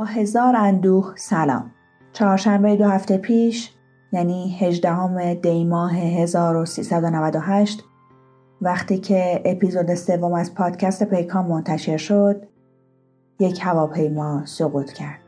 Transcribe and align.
با 0.00 0.06
هزار 0.06 0.56
اندوه 0.56 1.12
سلام. 1.16 1.70
چهارشنبه 2.12 2.76
دو 2.76 2.84
هفته 2.84 3.18
پیش 3.18 3.72
یعنی 4.12 4.58
18 4.60 5.34
دی 5.34 5.64
ماه 5.64 5.94
1398 5.94 7.84
وقتی 8.60 8.98
که 8.98 9.42
اپیزود 9.44 9.94
سوم 9.94 10.32
از 10.32 10.54
پادکست 10.54 11.04
پیکان 11.04 11.46
منتشر 11.46 11.96
شد 11.96 12.46
یک 13.40 13.60
هواپیما 13.62 14.46
سقوط 14.46 14.92
کرد. 14.92 15.20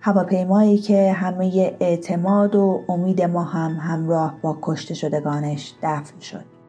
هواپیمایی 0.00 0.78
که 0.78 1.12
همه 1.12 1.76
اعتماد 1.80 2.54
و 2.54 2.84
امید 2.88 3.22
ما 3.22 3.42
هم 3.42 3.76
همراه 3.76 4.38
با 4.42 4.58
کشته 4.62 4.94
شدگانش 4.94 5.74
دفن 5.82 6.20
شد. 6.20 6.59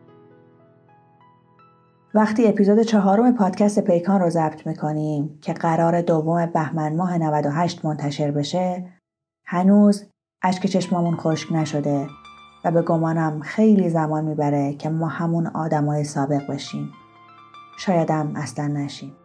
وقتی 2.14 2.48
اپیزود 2.48 2.82
چهارم 2.82 3.36
پادکست 3.36 3.80
پیکان 3.80 4.22
رو 4.22 4.30
ضبط 4.30 4.68
می‌کنیم 4.68 5.40
که 5.42 5.54
قرار 5.54 6.02
دوم 6.02 6.46
بهمن 6.46 6.96
ماه 6.96 7.18
98 7.18 7.86
منتشر 7.86 8.32
بشه 8.32 8.86
هنوز 9.46 10.06
اشک 10.44 10.66
چشمامون 10.66 11.16
خشک 11.16 11.52
نشده 11.52 12.08
و 12.66 12.72
به 12.72 12.82
گمانم 12.82 13.40
خیلی 13.40 13.90
زمان 13.90 14.26
می‌بره 14.26 14.74
که 14.74 14.90
ما 14.90 15.08
همون 15.08 15.48
آدمای 15.48 16.04
سابق 16.04 16.48
بشیم. 16.48 16.92
شایدم 17.78 18.32
اصلا 18.36 18.68
نشیم. 18.68 19.16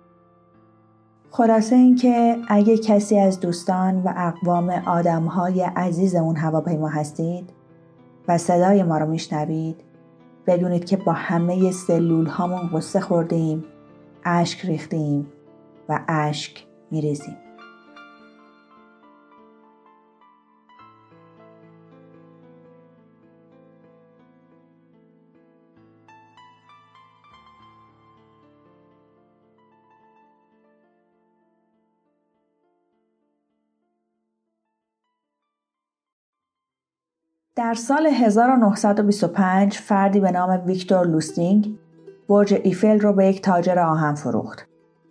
خلاصه 1.30 1.76
اینکه 1.76 2.36
اگه 2.48 2.78
کسی 2.78 3.18
از 3.18 3.40
دوستان 3.40 4.02
و 4.02 4.12
اقوام 4.16 4.70
آدمهای 4.70 5.62
عزیز 5.62 6.14
اون 6.14 6.36
هواپیما 6.36 6.88
هستید 6.88 7.50
و 8.28 8.38
صدای 8.38 8.82
ما 8.82 8.98
رو 8.98 9.06
میشنوید 9.06 9.85
بدونید 10.46 10.84
که 10.84 10.96
با 10.96 11.12
همه 11.12 11.70
سلول 11.70 12.26
هامون 12.26 12.68
غصه 12.68 13.00
خوردیم 13.00 13.64
اشک 14.24 14.64
ریختیم 14.64 15.32
و 15.88 16.04
اشک 16.08 16.66
میریزیم. 16.90 17.45
در 37.56 37.74
سال 37.74 38.06
1925 38.06 39.78
فردی 39.78 40.20
به 40.20 40.30
نام 40.30 40.62
ویکتور 40.66 41.06
لوستیگ 41.06 41.78
برج 42.28 42.60
ایفل 42.64 43.00
رو 43.00 43.12
به 43.12 43.26
یک 43.26 43.42
تاجر 43.42 43.78
آهن 43.78 44.14
فروخت 44.14 44.66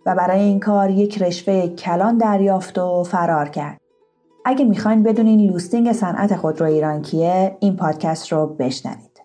و 0.06 0.14
برای 0.14 0.40
این 0.40 0.60
کار 0.60 0.90
یک 0.90 1.22
رشوه 1.22 1.68
کلان 1.68 2.18
دریافت 2.18 2.78
و 2.78 3.02
فرار 3.02 3.48
کرد. 3.48 3.80
اگه 4.44 4.64
می‌خواین 4.64 5.02
بدونین 5.02 5.50
لوستیگ 5.50 5.92
صنعت 5.92 6.36
خودرو 6.36 6.66
ایران 6.66 7.02
کیه 7.02 7.56
این 7.60 7.76
پادکست 7.76 8.32
رو 8.32 8.46
بشنوید. 8.46 9.15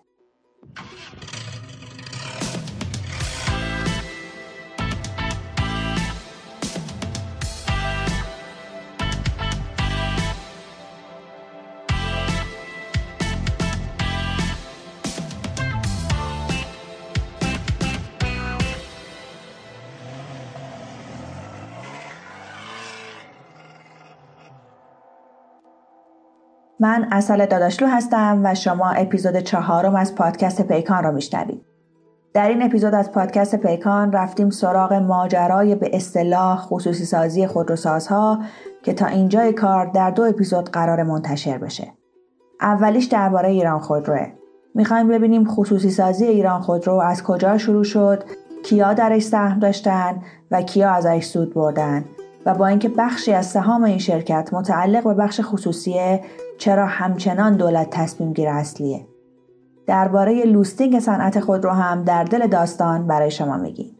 من 26.82 27.08
اصل 27.10 27.46
داداشلو 27.46 27.88
هستم 27.88 28.40
و 28.44 28.54
شما 28.54 28.90
اپیزود 28.90 29.36
چهارم 29.36 29.94
از 29.94 30.14
پادکست 30.14 30.62
پیکان 30.62 31.04
رو 31.04 31.12
میشنوید. 31.12 31.62
در 32.34 32.48
این 32.48 32.62
اپیزود 32.62 32.94
از 32.94 33.12
پادکست 33.12 33.56
پیکان 33.56 34.12
رفتیم 34.12 34.50
سراغ 34.50 34.92
ماجرای 34.92 35.74
به 35.74 35.96
اصطلاح 35.96 36.58
خصوصی 36.58 37.04
سازی 37.04 37.46
خودروسازها 37.46 38.38
که 38.82 38.92
تا 38.92 39.06
اینجای 39.06 39.52
کار 39.52 39.86
در 39.86 40.10
دو 40.10 40.22
اپیزود 40.22 40.70
قرار 40.70 41.02
منتشر 41.02 41.58
بشه. 41.58 41.92
اولیش 42.60 43.04
درباره 43.04 43.48
ایران 43.48 43.78
خودروه. 43.78 44.26
می‌خوایم 44.74 45.08
ببینیم 45.08 45.44
خصوصی 45.44 45.90
سازی 45.90 46.24
ایران 46.24 46.60
خودرو 46.60 46.94
از 46.94 47.22
کجا 47.22 47.58
شروع 47.58 47.84
شد، 47.84 48.24
کیا 48.64 48.92
درش 48.92 49.22
سهم 49.22 49.58
داشتن 49.58 50.22
و 50.50 50.62
کیا 50.62 50.90
ازش 50.90 51.24
سود 51.24 51.54
بردن 51.54 52.04
و 52.46 52.54
با 52.54 52.66
اینکه 52.66 52.88
بخشی 52.88 53.32
از 53.32 53.46
سهام 53.46 53.84
این 53.84 53.98
شرکت 53.98 54.48
متعلق 54.52 55.04
به 55.04 55.14
بخش 55.14 55.40
خصوصیه 55.44 56.24
چرا 56.58 56.86
همچنان 56.86 57.56
دولت 57.56 57.90
تصمیم 57.90 58.32
گیر 58.32 58.48
اصلیه؟ 58.48 59.06
درباره 59.86 60.44
لوستینگ 60.44 61.00
صنعت 61.00 61.40
خود 61.40 61.64
رو 61.64 61.70
هم 61.70 62.04
در 62.04 62.24
دل 62.24 62.46
داستان 62.46 63.06
برای 63.06 63.30
شما 63.30 63.56
میگیم. 63.56 63.96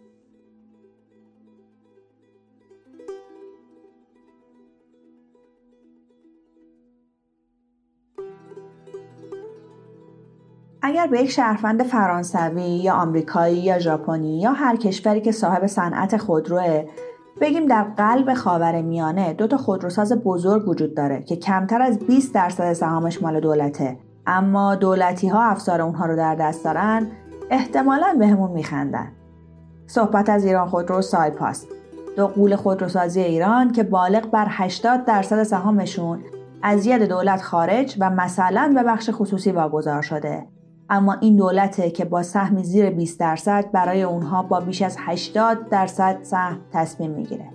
اگر 10.82 11.06
به 11.06 11.20
یک 11.20 11.30
شهروند 11.30 11.82
فرانسوی 11.82 12.62
یا 12.62 12.94
آمریکایی 12.94 13.59
یا 13.59 13.78
ژاپنی 13.78 14.41
یا 14.41 14.53
هر 14.53 14.76
کشوری 14.76 15.20
که 15.20 15.32
صاحب 15.32 15.66
صنعت 15.66 16.16
خودروه 16.16 16.84
بگیم 17.42 17.66
در 17.66 17.82
قلب 17.82 18.34
خاور 18.34 18.82
میانه 18.82 19.32
دو 19.32 19.47
تا 19.47 19.56
خودروساز 19.56 20.12
بزرگ 20.12 20.69
وجود 20.69 20.94
داره 20.94 21.22
که 21.22 21.36
کمتر 21.36 21.82
از 21.82 21.98
20 21.98 22.34
درصد 22.34 22.72
سهامش 22.72 23.22
مال 23.22 23.41
دولته. 23.41 23.98
اما 24.26 24.75
دولتی 24.75 25.28
ها 25.28 25.42
افسار 25.42 25.82
اونها 25.82 26.06
رو 26.06 26.16
در 26.16 26.34
دست 26.34 26.64
دارن 26.64 27.06
احتمالا 27.50 28.16
بهمون 28.19 28.50
میخندن. 28.50 29.12
صحبت 29.86 30.28
از 30.28 30.44
ایران 30.44 30.69
خودرو 30.69 31.03
سایپاست 31.03 31.69
دو 32.16 32.26
قول 32.26 32.56
خودروسازی 32.56 33.20
ایران 33.20 33.72
که 33.72 33.82
بالغ 33.82 34.30
بر 34.30 34.47
80 34.48 35.04
درصد 35.04 35.42
سهامشون 35.42 36.20
از 36.62 36.86
ید 36.86 37.03
دولت 37.03 37.42
خارج 37.42 37.97
و 38.00 38.10
مثلا 38.10 38.72
به 38.74 38.82
بخش 38.82 39.10
خصوصی 39.12 39.53
واگذار 39.53 40.03
شده. 40.03 40.47
اما 40.94 41.16
این 41.20 41.36
دولته 41.36 41.91
که 41.91 42.04
با 42.04 42.22
سهمی 42.22 42.64
زیر 42.64 42.91
20 42.91 43.20
درصد 43.20 43.70
برای 43.72 44.03
اونها 44.03 44.42
با 44.42 44.60
بیش 44.60 44.82
از 44.82 44.97
80 44.98 45.69
درصد 45.69 46.19
سهم 46.22 46.60
تصمیم 46.72 47.10
می‌گیره. 47.10 47.48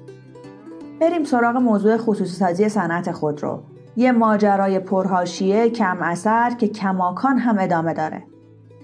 بریم 1.01 1.23
سراغ 1.23 1.55
موضوع 1.55 1.97
خصوصی 1.97 2.35
سازی 2.35 2.69
صنعت 2.69 3.11
خودرو. 3.11 3.63
یه 3.95 4.11
ماجرای 4.11 4.79
پرهاشیه 4.79 5.69
کم 5.69 5.97
اثر 6.01 6.49
که 6.49 6.67
کماکان 6.67 7.37
هم 7.37 7.59
ادامه 7.59 7.93
داره. 7.93 8.23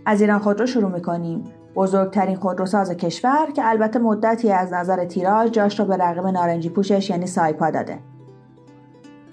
از 0.06 0.22
ایران 0.22 0.40
خودرو 0.40 0.66
شروع 0.66 0.92
می‌کنیم. 0.92 1.44
بزرگترین 1.76 2.36
خودروساز 2.36 2.92
کشور 2.92 3.48
که 3.56 3.70
البته 3.70 4.00
مدتی 4.00 4.52
از 4.52 4.74
نظر 4.74 5.06
تیراژ 5.06 5.50
جاش 5.50 5.80
رو 5.80 5.86
به 5.86 5.98
رقم 5.98 6.28
نارنجی 6.28 6.70
پوشش 6.70 7.10
یعنی 7.10 7.28
سایپا 7.28 7.70
داده. 7.70 8.00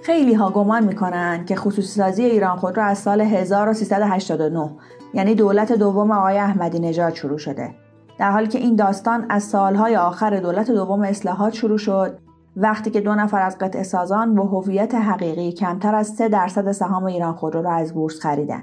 خیلی 0.03 0.35
ها 0.35 0.51
گمان 0.51 0.85
می‌کنن 0.85 1.45
که 1.45 1.57
خصوصی 1.57 1.89
سازی 1.89 2.25
ایران 2.25 2.57
خودرو 2.57 2.83
از 2.83 2.99
سال 2.99 3.21
1389 3.21 4.71
یعنی 5.15 5.35
دولت 5.35 5.73
دوم 5.73 6.11
آقای 6.11 6.39
احمدی 6.39 6.79
نژاد 6.79 7.15
شروع 7.15 7.39
شده 7.39 7.75
در 8.19 8.31
حالی 8.31 8.49
که 8.49 8.59
این 8.59 8.77
داستان 8.77 9.27
از 9.29 9.43
سالهای 9.43 9.97
آخر 9.97 10.41
دولت 10.41 10.71
دوم 10.71 11.03
اصلاحات 11.03 11.53
شروع 11.53 11.79
شد 11.79 12.19
وقتی 12.57 12.91
که 12.91 13.01
دو 13.01 13.15
نفر 13.15 13.43
از 13.43 13.59
قطع 13.59 13.83
سازان 13.83 14.35
با 14.35 14.45
هویت 14.45 14.95
حقیقی 14.95 15.53
کمتر 15.53 15.95
از 15.95 16.09
3 16.09 16.29
درصد 16.29 16.73
سهام 16.73 17.05
ایران 17.05 17.35
خودرو 17.35 17.63
را 17.63 17.73
از 17.73 17.95
بورس 17.95 18.21
خریدن 18.21 18.63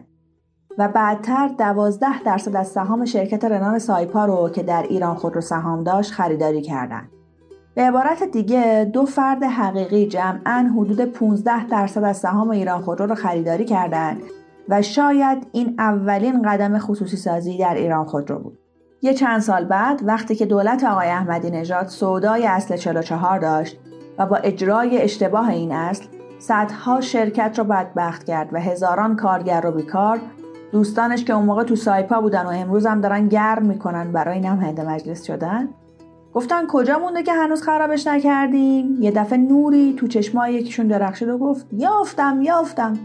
و 0.77 0.87
بعدتر 0.87 1.47
12 1.47 2.23
درصد 2.25 2.55
از 2.55 2.67
سهام 2.67 3.05
شرکت 3.05 3.45
رنان 3.45 3.79
سایپا 3.79 4.25
رو 4.25 4.49
که 4.49 4.63
در 4.63 4.83
ایران 4.83 5.15
خودرو 5.15 5.41
سهام 5.41 5.83
داشت 5.83 6.11
خریداری 6.11 6.61
کردند. 6.61 7.09
به 7.75 7.81
عبارت 7.81 8.23
دیگه 8.23 8.89
دو 8.93 9.05
فرد 9.05 9.43
حقیقی 9.43 10.07
جمعا 10.07 10.71
حدود 10.75 11.01
15 11.01 11.67
درصد 11.67 12.03
از 12.03 12.17
سهام 12.17 12.49
ایران 12.49 12.81
خودرو 12.81 13.07
رو 13.07 13.15
خریداری 13.15 13.65
کردند 13.65 14.21
و 14.69 14.81
شاید 14.81 15.47
این 15.51 15.75
اولین 15.79 16.41
قدم 16.41 16.79
خصوصی 16.79 17.17
سازی 17.17 17.57
در 17.57 17.75
ایران 17.75 18.05
خودرو 18.05 18.39
بود. 18.39 18.57
یه 19.01 19.13
چند 19.13 19.41
سال 19.41 19.65
بعد 19.65 20.01
وقتی 20.03 20.35
که 20.35 20.45
دولت 20.45 20.83
آقای 20.83 21.07
احمدی 21.07 21.49
نژاد 21.49 21.87
سودای 21.87 22.47
اصل 22.47 22.77
44 22.77 23.39
داشت 23.39 23.77
و 24.17 24.25
با 24.25 24.35
اجرای 24.35 25.01
اشتباه 25.01 25.49
این 25.49 25.71
اصل 25.71 26.05
صدها 26.39 27.01
شرکت 27.01 27.59
رو 27.59 27.63
بدبخت 27.63 28.23
کرد 28.23 28.53
و 28.53 28.59
هزاران 28.59 29.15
کارگر 29.15 29.61
رو 29.61 29.71
بیکار 29.71 30.19
دوستانش 30.71 31.23
که 31.23 31.33
اون 31.33 31.45
موقع 31.45 31.63
تو 31.63 31.75
سایپا 31.75 32.21
بودن 32.21 32.45
و 32.45 32.49
امروز 32.49 32.85
هم 32.85 33.01
دارن 33.01 33.27
گرم 33.27 33.65
می‌کنن 33.65 34.11
برای 34.11 34.45
هنده 34.45 34.89
مجلس 34.89 35.23
شدن 35.23 35.69
گفتن 36.33 36.67
کجا 36.67 36.99
مونده 36.99 37.23
که 37.23 37.33
هنوز 37.33 37.61
خرابش 37.61 38.07
نکردیم 38.07 38.97
یه 38.99 39.11
دفعه 39.11 39.37
نوری 39.37 39.95
تو 39.97 40.07
چشمای 40.07 40.53
یکیشون 40.53 40.87
درخشید 40.87 41.29
و 41.29 41.37
گفت 41.37 41.65
یافتم 41.73 42.41
یافتم 42.41 42.97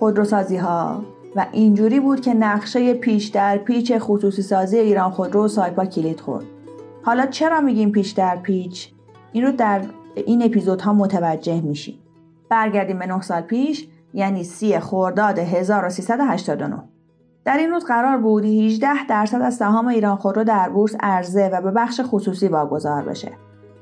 خودروسازی 0.00 0.56
ها 0.56 1.02
و 1.36 1.46
اینجوری 1.52 2.00
بود 2.00 2.20
که 2.20 2.34
نقشه 2.34 2.94
پیش 2.94 3.26
در 3.26 3.58
پیچ 3.58 3.92
خصوصی 3.98 4.42
سازی 4.42 4.78
ایران 4.78 5.10
خودرو 5.10 5.48
سایپا 5.48 5.84
کلید 5.84 6.20
خورد. 6.20 6.44
حالا 7.02 7.26
چرا 7.26 7.60
میگیم 7.60 7.92
پیش 7.92 8.10
در 8.10 8.36
پیچ؟ 8.36 8.92
این 9.32 9.44
رو 9.44 9.52
در 9.52 9.82
این 10.14 10.42
اپیزودها 10.42 10.92
متوجه 10.92 11.60
میشیم. 11.60 11.98
برگردیم 12.48 12.98
به 12.98 13.06
9 13.06 13.20
سال 13.20 13.40
پیش 13.40 13.88
یعنی 14.14 14.44
سی 14.44 14.78
خرداد 14.78 15.38
1389 15.38 16.82
در 17.44 17.56
این 17.56 17.70
روز 17.70 17.84
قرار 17.84 18.18
بود 18.18 18.44
18 18.44 19.06
درصد 19.06 19.42
از 19.42 19.54
سهام 19.54 19.88
ایران 19.88 20.16
خودرو 20.16 20.44
در 20.44 20.68
بورس 20.68 20.96
عرضه 21.00 21.48
و 21.52 21.60
به 21.60 21.70
بخش 21.70 22.00
خصوصی 22.04 22.48
واگذار 22.48 23.02
بشه. 23.02 23.32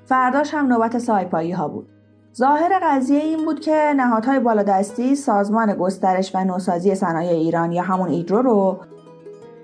فرداش 0.04 0.54
هم 0.54 0.66
نوبت 0.66 0.98
سایپایی 0.98 1.52
ها 1.52 1.68
بود. 1.68 1.88
ظاهر 2.36 2.78
قضیه 2.82 3.20
این 3.20 3.44
بود 3.44 3.60
که 3.60 3.94
نهادهای 3.96 4.40
بالادستی 4.40 5.14
سازمان 5.14 5.74
گسترش 5.74 6.34
و 6.34 6.44
نوسازی 6.44 6.94
صنایع 6.94 7.30
ایران 7.30 7.72
یا 7.72 7.82
همون 7.82 8.08
ایدرو 8.08 8.42
رو 8.42 8.78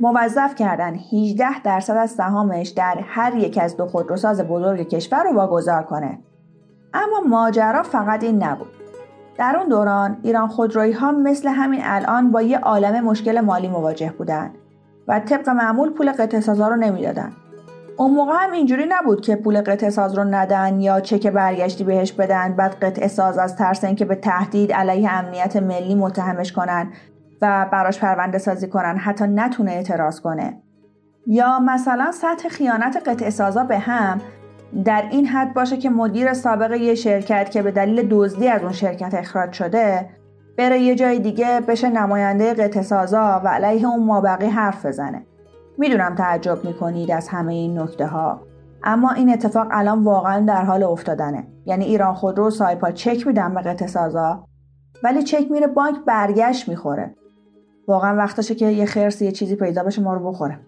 موظف 0.01 0.55
کردن 0.55 0.95
18 1.13 1.63
درصد 1.63 1.97
از 1.97 2.11
سهامش 2.11 2.69
در 2.69 2.99
هر 3.03 3.37
یک 3.37 3.59
از 3.63 3.77
دو 3.77 3.87
خودروساز 3.87 4.41
بزرگ 4.41 4.89
کشور 4.89 5.23
رو 5.25 5.35
واگذار 5.35 5.83
کنه. 5.83 6.19
اما 6.95 7.21
ماجرا 7.29 7.83
فقط 7.83 8.25
این 8.25 8.43
نبود. 8.43 8.71
در 9.39 9.57
اون 9.57 9.69
دوران 9.69 10.17
ایران 10.23 10.49
خودرویی 10.49 10.93
ها 10.93 11.13
مثل 11.13 11.49
همین 11.49 11.81
الان 11.83 12.33
با 12.33 12.43
یه 12.43 12.59
عالم 12.59 13.05
مشکل 13.05 13.41
مالی 13.41 13.69
مواجه 13.69 14.13
بودن 14.19 14.51
و 15.09 15.21
طبق 15.21 15.49
معمول 15.49 15.91
پول 15.91 16.13
قطع 16.13 16.41
سازا 16.41 16.69
رو 16.69 16.77
نمی‌دادن. 16.77 17.33
اون 17.97 18.15
موقع 18.15 18.33
هم 18.35 18.53
اینجوری 18.53 18.87
نبود 18.89 19.21
که 19.21 19.37
پول 19.37 19.61
قطع 19.61 19.91
ساز 19.91 20.15
رو 20.15 20.25
ندن 20.25 20.81
یا 20.81 21.01
چک 21.01 21.27
برگشتی 21.27 21.85
بهش 21.85 22.13
بدن 22.13 22.57
بعد 22.57 22.75
قطع 22.75 23.07
ساز 23.07 23.39
از 23.39 23.57
ترس 23.57 23.85
اینکه 23.85 24.05
به 24.05 24.15
تهدید 24.15 24.73
علیه 24.73 25.13
امنیت 25.13 25.57
ملی 25.57 25.95
متهمش 25.95 26.53
کنن 26.53 26.93
و 27.43 27.67
براش 27.73 27.99
پرونده 27.99 28.39
سازی 28.39 28.69
کنن 28.69 28.97
حتی 28.97 29.25
نتونه 29.27 29.73
اعتراض 29.73 30.21
کنه. 30.21 30.63
یا 31.27 31.59
مثلا 31.59 32.13
سطح 32.13 32.49
خیانت 32.49 33.09
قطع 33.09 33.31
سازا 33.31 33.65
به 33.65 33.79
هم 33.79 34.21
در 34.85 35.05
این 35.11 35.27
حد 35.27 35.55
باشه 35.55 35.77
که 35.77 35.91
مدیر 35.91 36.33
سابق 36.33 36.73
یه 36.73 36.95
شرکت 36.95 37.51
که 37.51 37.63
به 37.63 37.71
دلیل 37.71 38.09
دزدی 38.11 38.49
از 38.49 38.63
اون 38.63 38.73
شرکت 38.73 39.15
اخراج 39.15 39.53
شده 39.53 40.09
بره 40.59 40.79
یه 40.79 40.95
جای 40.95 41.19
دیگه 41.19 41.61
بشه 41.69 41.89
نماینده 41.89 42.55
قطع 42.55 42.83
سازا 42.83 43.43
و 43.45 43.49
علیه 43.49 43.89
اون 43.89 44.05
مابقی 44.05 44.47
حرف 44.47 44.87
بزنه. 44.87 45.27
می‌دونم 45.79 46.15
تعجب 46.15 46.65
می‌کنید 46.65 47.11
از 47.11 47.29
همه 47.29 47.53
این 47.53 47.79
نکته 47.79 48.07
ها 48.07 48.41
اما 48.85 49.11
این 49.11 49.33
اتفاق 49.33 49.67
الان 49.71 50.05
واقعا 50.05 50.41
در 50.47 50.65
حال 50.65 50.83
افتادنه. 50.83 51.47
یعنی 51.67 51.85
ایران 51.85 52.15
خودرو 52.15 52.51
سایپا 52.51 52.91
چک 52.91 53.27
میدن 53.27 53.55
به 53.55 53.61
قطع 53.61 53.87
سازا 53.87 54.45
ولی 55.03 55.23
چک 55.23 55.51
میره 55.51 55.67
بانک 55.67 55.97
برگشت 56.07 56.69
می‌خوره. 56.69 57.15
واقعا 57.89 58.17
وقتشه 58.17 58.55
که 58.55 58.67
یه 58.67 58.87
خرس 58.87 59.23
یه 59.23 59.33
چیزی 59.33 59.57
پیدا 59.57 59.83
بشه 59.83 60.03
ما 60.03 60.15
رو 60.15 60.31
بخوره. 60.31 60.61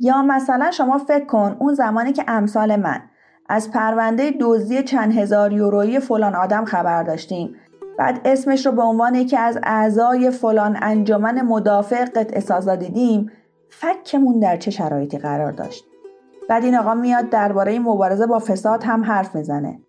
یا 0.00 0.22
مثلا 0.22 0.70
شما 0.70 0.98
فکر 0.98 1.24
کن 1.24 1.56
اون 1.58 1.74
زمانی 1.74 2.12
که 2.12 2.24
امثال 2.28 2.76
من 2.76 3.00
از 3.48 3.70
پرونده 3.70 4.34
دزدی 4.40 4.82
چند 4.82 5.12
هزار 5.12 5.52
یورویی 5.52 6.00
فلان 6.00 6.34
آدم 6.34 6.64
خبر 6.64 7.02
داشتیم. 7.02 7.54
بعد 7.98 8.20
اسمش 8.24 8.66
رو 8.66 8.72
به 8.72 8.82
عنوان 8.82 9.14
یکی 9.14 9.36
از 9.36 9.58
اعضای 9.62 10.30
فلان 10.30 10.78
انجمن 10.82 11.42
مدافع 11.42 12.04
قطع 12.04 12.40
سازا 12.40 12.76
دیدیم. 12.76 13.30
فکمون 13.72 14.40
در 14.40 14.56
چه 14.56 14.70
شرایطی 14.70 15.18
قرار 15.18 15.52
داشت. 15.52 15.84
بعد 16.48 16.64
این 16.64 16.76
آقا 16.76 16.94
میاد 16.94 17.28
درباره 17.28 17.78
مبارزه 17.78 18.26
با 18.26 18.38
فساد 18.38 18.84
هم 18.84 19.04
حرف 19.04 19.34
می‌زنه. 19.34 19.80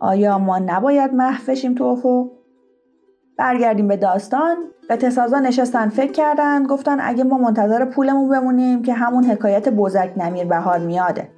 آیا 0.00 0.38
ما 0.38 0.58
نباید 0.58 1.14
محو 1.14 1.54
تو 1.54 1.84
افق؟ 1.84 2.26
برگردیم 3.36 3.88
به 3.88 3.96
داستان. 3.96 4.56
تسازا 4.88 5.38
نشستن 5.38 5.88
فکر 5.88 6.12
کردن. 6.12 6.66
گفتن 6.66 6.98
اگه 7.00 7.24
ما 7.24 7.38
منتظر 7.38 7.84
پولمون 7.84 8.28
بمونیم 8.28 8.82
که 8.82 8.92
همون 8.92 9.24
حکایت 9.24 9.68
بزرگ 9.68 10.12
نمیر 10.16 10.44
بهار 10.44 10.78
میاده. 10.78 11.28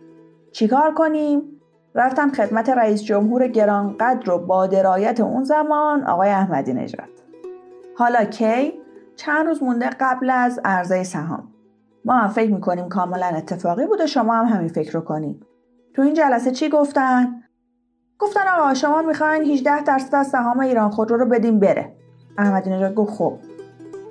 چیکار 0.52 0.94
کنیم؟ 0.94 1.42
رفتن 1.94 2.30
خدمت 2.30 2.68
رئیس 2.68 3.02
جمهور 3.02 3.46
گرانقدر 3.48 4.30
و 4.30 4.38
با 4.38 4.66
درایت 4.66 5.20
اون 5.20 5.44
زمان 5.44 6.04
آقای 6.04 6.30
احمدی 6.30 6.72
نژاد. 6.72 7.08
حالا 7.98 8.24
کی؟ 8.24 8.72
چند 9.16 9.46
روز 9.46 9.62
مونده 9.62 9.90
قبل 10.00 10.30
از 10.30 10.60
عرضه 10.64 11.02
سهام. 11.02 11.51
ما 12.04 12.14
هم 12.14 12.28
فکر 12.28 12.52
می‌کنیم 12.52 12.88
کاملا 12.88 13.26
اتفاقی 13.26 13.86
بوده 13.86 14.06
شما 14.06 14.34
هم 14.34 14.44
همین 14.44 14.68
فکر 14.68 14.92
رو 14.92 15.00
کنیم 15.00 15.40
تو 15.94 16.02
این 16.02 16.14
جلسه 16.14 16.50
چی 16.50 16.68
گفتن؟ 16.68 17.42
گفتن 18.18 18.40
آقا 18.58 18.74
شما 18.74 19.02
می‌خواین 19.02 19.42
18 19.42 19.82
درصد 19.82 20.14
از 20.14 20.26
سهام 20.26 20.60
ایران 20.60 20.90
خودرو 20.90 21.16
رو 21.16 21.26
بدیم 21.26 21.60
بره. 21.60 21.92
احمدی 22.38 22.70
نژاد 22.70 22.94
گفت 22.94 23.12
خب. 23.12 23.38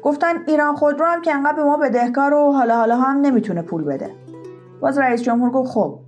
گفتن 0.04 0.34
ایران 0.48 0.76
خودرو 0.76 1.06
هم 1.06 1.22
که 1.22 1.36
انقدر 1.36 1.56
به 1.56 1.64
ما 1.64 1.78
بدهکار 1.78 2.34
و 2.34 2.52
حالا 2.52 2.76
حالا 2.76 2.98
هم 2.98 3.18
نمی‌تونه 3.18 3.62
پول 3.62 3.84
بده. 3.84 4.10
باز 4.82 4.98
رئیس 4.98 5.22
جمهور 5.22 5.52
گفت 5.52 5.72
خب. 5.72 6.00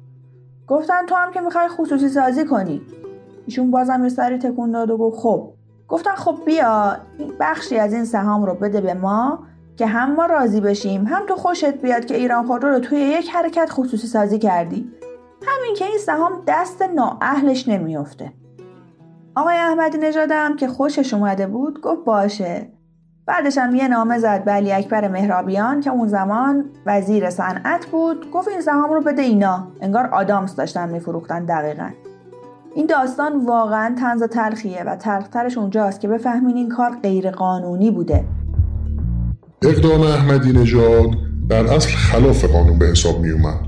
گفتن 0.68 1.06
تو 1.06 1.16
هم 1.16 1.32
که 1.32 1.42
می‌خوای 1.42 1.68
خصوصی 1.68 2.10
سازی 2.10 2.46
کنی. 2.46 2.82
ایشون 3.46 3.72
بازم 3.72 4.04
یه 4.04 4.10
سری 4.10 4.38
تکون 4.38 4.72
داد 4.72 4.90
و 4.90 4.98
گفت 4.98 5.20
خب. 5.20 5.54
گفتن 5.88 6.16
خب 6.16 6.36
بیا 6.46 6.98
بخشی 7.40 7.78
از 7.78 7.94
این 7.94 8.06
سهام 8.06 8.46
رو 8.46 8.54
بده 8.54 8.82
به 8.82 8.94
ما. 8.94 9.40
که 9.78 9.88
هم 9.88 10.16
ما 10.16 10.26
راضی 10.26 10.62
بشیم 10.62 11.06
هم 11.06 11.26
تو 11.26 11.36
خوشت 11.36 11.74
بیاد 11.74 12.06
که 12.06 12.16
ایران 12.16 12.48
خودرو 12.48 12.70
رو 12.70 12.80
توی 12.80 13.00
یک 13.00 13.30
حرکت 13.30 13.70
خصوصی 13.72 14.08
سازی 14.08 14.40
کردی. 14.40 14.92
همین 15.48 15.76
که 15.76 15.86
این 15.86 15.98
سهام 15.98 16.32
دست 16.48 16.82
نااهلش 16.82 17.68
نمیافته. 17.68 18.34
آقای 19.36 19.56
احمدی 19.56 19.98
نژادم 19.98 20.56
که 20.56 20.68
خوشش 20.68 21.14
اومده 21.14 21.48
بود 21.48 21.82
گفت 21.82 22.06
باشه. 22.06 22.70
بعدش 23.26 23.58
هم 23.58 23.76
یه 23.76 23.88
نامه 23.88 24.20
زد 24.20 24.44
به 24.44 24.52
علی 24.52 24.72
اکبر 24.74 25.08
مهرابیان 25.08 25.82
که 25.82 25.90
اون 25.90 26.08
زمان 26.08 26.66
وزیر 26.86 27.30
صنعت 27.30 27.86
بود. 27.86 28.32
گفت 28.32 28.48
این 28.48 28.62
سهام 28.62 28.94
رو 28.94 29.02
بده 29.02 29.22
اینا. 29.22 29.68
انگار 29.82 30.06
آدامس 30.06 30.56
داشتن 30.56 30.90
میفروختن 30.90 31.46
دقیقا. 31.46 31.90
این 32.76 32.86
داستان 32.86 33.46
واقعا 33.46 33.96
تنز 34.00 34.24
تلخیه 34.24 34.84
و 34.84 34.96
تلخترش 34.96 35.58
اونجاست 35.58 36.00
که 36.00 36.08
بفهمین 36.08 36.58
این 36.58 36.70
کار 36.70 36.90
غیر 36.90 37.32
قانونی 37.32 37.92
بوده. 37.92 38.24
اقدام 39.66 40.02
احمدی 40.02 40.52
نژاد 40.52 41.10
در 41.50 41.66
اصل 41.66 41.90
خلاف 41.90 42.46
قانون 42.46 42.80
به 42.80 42.86
حساب 42.86 43.22
می 43.22 43.30
اومد. 43.30 43.60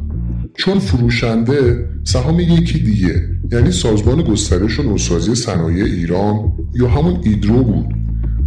چون 0.57 0.79
فروشنده 0.79 1.89
سهام 2.03 2.39
یکی 2.39 2.79
دیگه 2.79 3.21
یعنی 3.51 3.71
سازمان 3.71 4.21
گسترش 4.21 4.79
و 4.79 4.83
نوسازی 4.83 5.35
صنایع 5.35 5.83
ایران 5.83 6.53
یا 6.73 6.87
همون 6.87 7.21
ایدرو 7.23 7.63
بود 7.63 7.85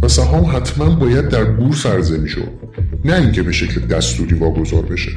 و 0.01 0.07
سهام 0.07 0.45
حتما 0.55 0.95
باید 0.95 1.29
در 1.29 1.43
بورس 1.43 1.85
عرضه 1.85 2.17
می‌شد 2.17 2.51
نه 3.05 3.13
اینکه 3.13 3.43
به 3.43 3.51
شکل 3.51 3.81
دستوری 3.81 4.35
واگذار 4.35 4.81
بشه. 4.81 5.11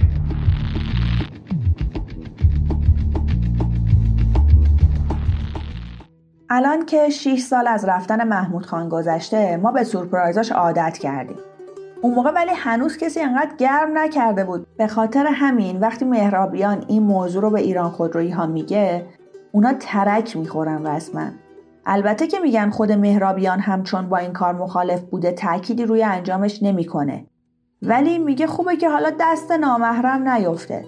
الان 6.51 6.87
که 6.87 7.09
6 7.11 7.41
سال 7.41 7.67
از 7.69 7.85
رفتن 7.89 8.29
محمود 8.29 8.67
خان 8.67 8.89
گذشته 8.89 9.57
ما 9.57 9.73
به 9.73 9.85
سورپرایزاش 9.85 10.53
عادت 10.53 10.99
کردیم. 10.99 11.37
اون 12.03 12.15
موقع 12.15 12.31
ولی 12.31 12.51
هنوز 12.57 12.97
کسی 12.99 13.21
انقدر 13.21 13.57
گرم 13.59 13.99
نکرده 13.99 14.45
بود. 14.45 14.67
به 14.77 14.87
خاطر 14.87 15.27
همین 15.27 15.81
وقتی 15.81 16.05
مهرابیان 16.05 16.85
این 16.89 17.03
موضوع 17.03 17.43
رو 17.43 17.51
به 17.51 17.61
ایران 17.61 17.91
خودرویی 17.91 18.31
ها 18.31 18.47
میگه 18.47 19.07
اونا 19.53 19.73
ترک 19.81 20.37
می‌خورن 20.37 20.87
رسما. 20.87 21.27
البته 21.87 22.27
که 22.27 22.39
میگن 22.39 22.71
خود 22.71 22.93
مهرابیان 22.93 23.59
هم 23.61 23.83
چون 23.83 24.09
با 24.09 24.17
این 24.17 24.33
کار 24.33 24.55
مخالف 24.55 25.01
بوده 25.01 25.33
تأکیدی 25.33 25.85
روی 25.85 26.03
انجامش 26.03 26.63
نمی‌کنه. 26.63 27.27
ولی 27.83 28.19
میگه 28.19 28.47
خوبه 28.47 28.77
که 28.77 28.89
حالا 28.89 29.11
دست 29.21 29.53
نامحرم 29.53 30.29
نیفته. 30.29 30.85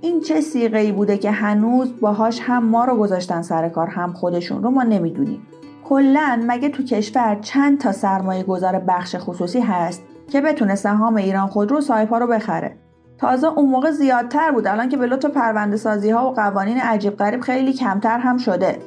این 0.00 0.20
چه 0.20 0.40
سیغه 0.40 0.78
ای 0.78 0.92
بوده 0.92 1.18
که 1.18 1.30
هنوز 1.30 2.00
باهاش 2.00 2.40
هم 2.42 2.64
ما 2.64 2.84
رو 2.84 2.96
گذاشتن 2.96 3.42
سر 3.42 3.68
کار 3.68 3.86
هم 3.86 4.12
خودشون 4.12 4.62
رو 4.62 4.70
ما 4.70 4.82
نمی‌دونیم. 4.82 5.46
کلا 5.84 6.40
مگه 6.46 6.68
تو 6.68 6.82
کشور 6.82 7.38
چند 7.42 7.80
تا 7.80 7.92
سرمایه 7.92 8.42
گذار 8.42 8.78
بخش 8.78 9.16
خصوصی 9.18 9.60
هست؟ 9.60 10.02
که 10.28 10.40
بتونه 10.40 10.74
سهام 10.74 11.16
ایران 11.16 11.46
خودرو 11.46 11.80
سایپا 11.80 12.18
رو 12.18 12.26
بخره. 12.26 12.76
تازه 13.18 13.46
اون 13.46 13.70
موقع 13.70 13.90
زیادتر 13.90 14.50
بود. 14.50 14.66
الان 14.66 14.88
که 14.88 14.96
به 14.96 15.06
لطف 15.06 15.30
پرونده 15.30 15.76
سازی 15.76 16.10
ها 16.10 16.30
و 16.30 16.34
قوانین 16.34 16.80
عجیب 16.80 17.16
غریب 17.16 17.40
خیلی 17.40 17.72
کمتر 17.72 18.18
هم 18.18 18.36
شده. 18.36 18.78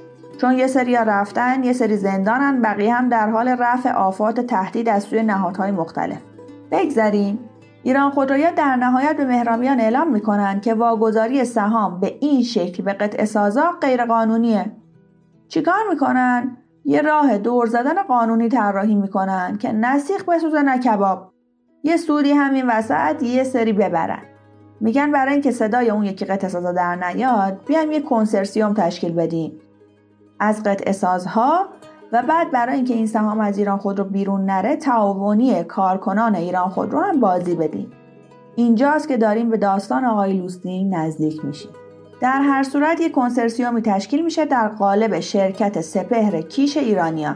چون 0.42 0.58
یه 0.58 0.68
سری 0.68 0.96
رفتن 0.96 1.64
یه 1.64 1.74
سری 1.74 1.98
زندانن 1.98 2.62
بقیه 2.62 2.94
هم 2.94 3.10
در 3.10 3.30
حال 3.30 3.48
رفع 3.48 3.94
آفات 3.94 4.40
تهدید 4.40 4.90
از 4.90 5.04
سوی 5.04 5.24
نهادهای 5.24 5.72
مختلف. 5.72 6.22
بگذریم. 6.72 7.40
ایران 7.84 8.12
خودرویا 8.12 8.52
در 8.52 8.76
نهایت 8.76 9.18
به 9.18 9.26
مهرامیان 9.26 9.80
اعلام 9.80 10.12
می‌کنن 10.12 10.62
که 10.62 10.74
واگذاری 10.74 11.46
سهام 11.46 12.00
به 12.00 12.18
این 12.20 12.44
شکل 12.44 12.84
به 12.84 12.94
قطع 12.94 13.26
سازا 13.26 13.72
غیرقانونیه. 13.82 14.72
چیکار 15.48 15.80
می‌کنن؟ 15.90 16.58
یه 16.86 17.02
راه 17.02 17.38
دور 17.38 17.66
زدن 17.66 18.04
قانونی 18.04 18.50
طراحی 18.50 18.96
می‌کنن 18.96 19.58
که 19.58 19.72
نسیخ 19.72 20.26
بسوزه 20.26 20.62
نه 20.62 20.80
کباب. 20.80 21.31
یه 21.84 21.98
سودی 21.98 22.32
همین 22.32 22.66
وسط 22.70 23.24
یه 23.24 23.44
سری 23.44 23.74
ببرن. 23.74 24.22
میگن 24.80 25.12
برای 25.12 25.34
اینکه 25.34 25.52
صدای 25.52 25.90
اون 25.90 26.04
یکی 26.04 26.26
قطع 26.26 26.48
سازا 26.48 26.72
در 26.72 26.96
نیاد 26.96 27.60
بیایم 27.68 27.92
یه 27.92 28.02
کنسرسیوم 28.02 28.74
تشکیل 28.74 29.14
بدیم. 29.14 29.52
از 30.40 30.64
قطع 30.64 30.92
سازها 30.92 31.66
و 32.12 32.24
بعد 32.28 32.52
برای 32.52 32.76
اینکه 32.76 32.94
این 32.94 33.08
سهام 33.08 33.40
از 33.40 33.58
ایران 33.58 33.78
خود 33.78 34.00
رو 34.00 34.06
بیرون 34.06 34.46
نره 34.46 34.76
تعاونی 34.76 35.64
کارکنان 35.64 36.36
ایران 36.36 36.70
خود 36.70 36.94
رو 36.94 37.00
هم 37.00 37.20
بازی 37.20 37.56
بدیم. 37.56 37.92
اینجاست 38.56 39.08
که 39.08 39.18
داریم 39.18 39.50
به 39.50 39.58
داستان 39.58 40.06
آقای 40.06 40.34
لوستین 40.34 40.96
نزدیک 40.96 41.46
میشیم. 41.46 41.72
در 42.22 42.42
هر 42.42 42.64
صورت 42.64 43.02
یک 43.02 43.12
کنسرسیومی 43.12 43.82
تشکیل 43.82 44.26
میشه 44.26 44.46
در 44.46 44.68
قالب 44.68 45.20
شرکت 45.20 45.82
سپهر 45.82 46.42
کیش 46.42 46.78
ایرانیا 46.78 47.36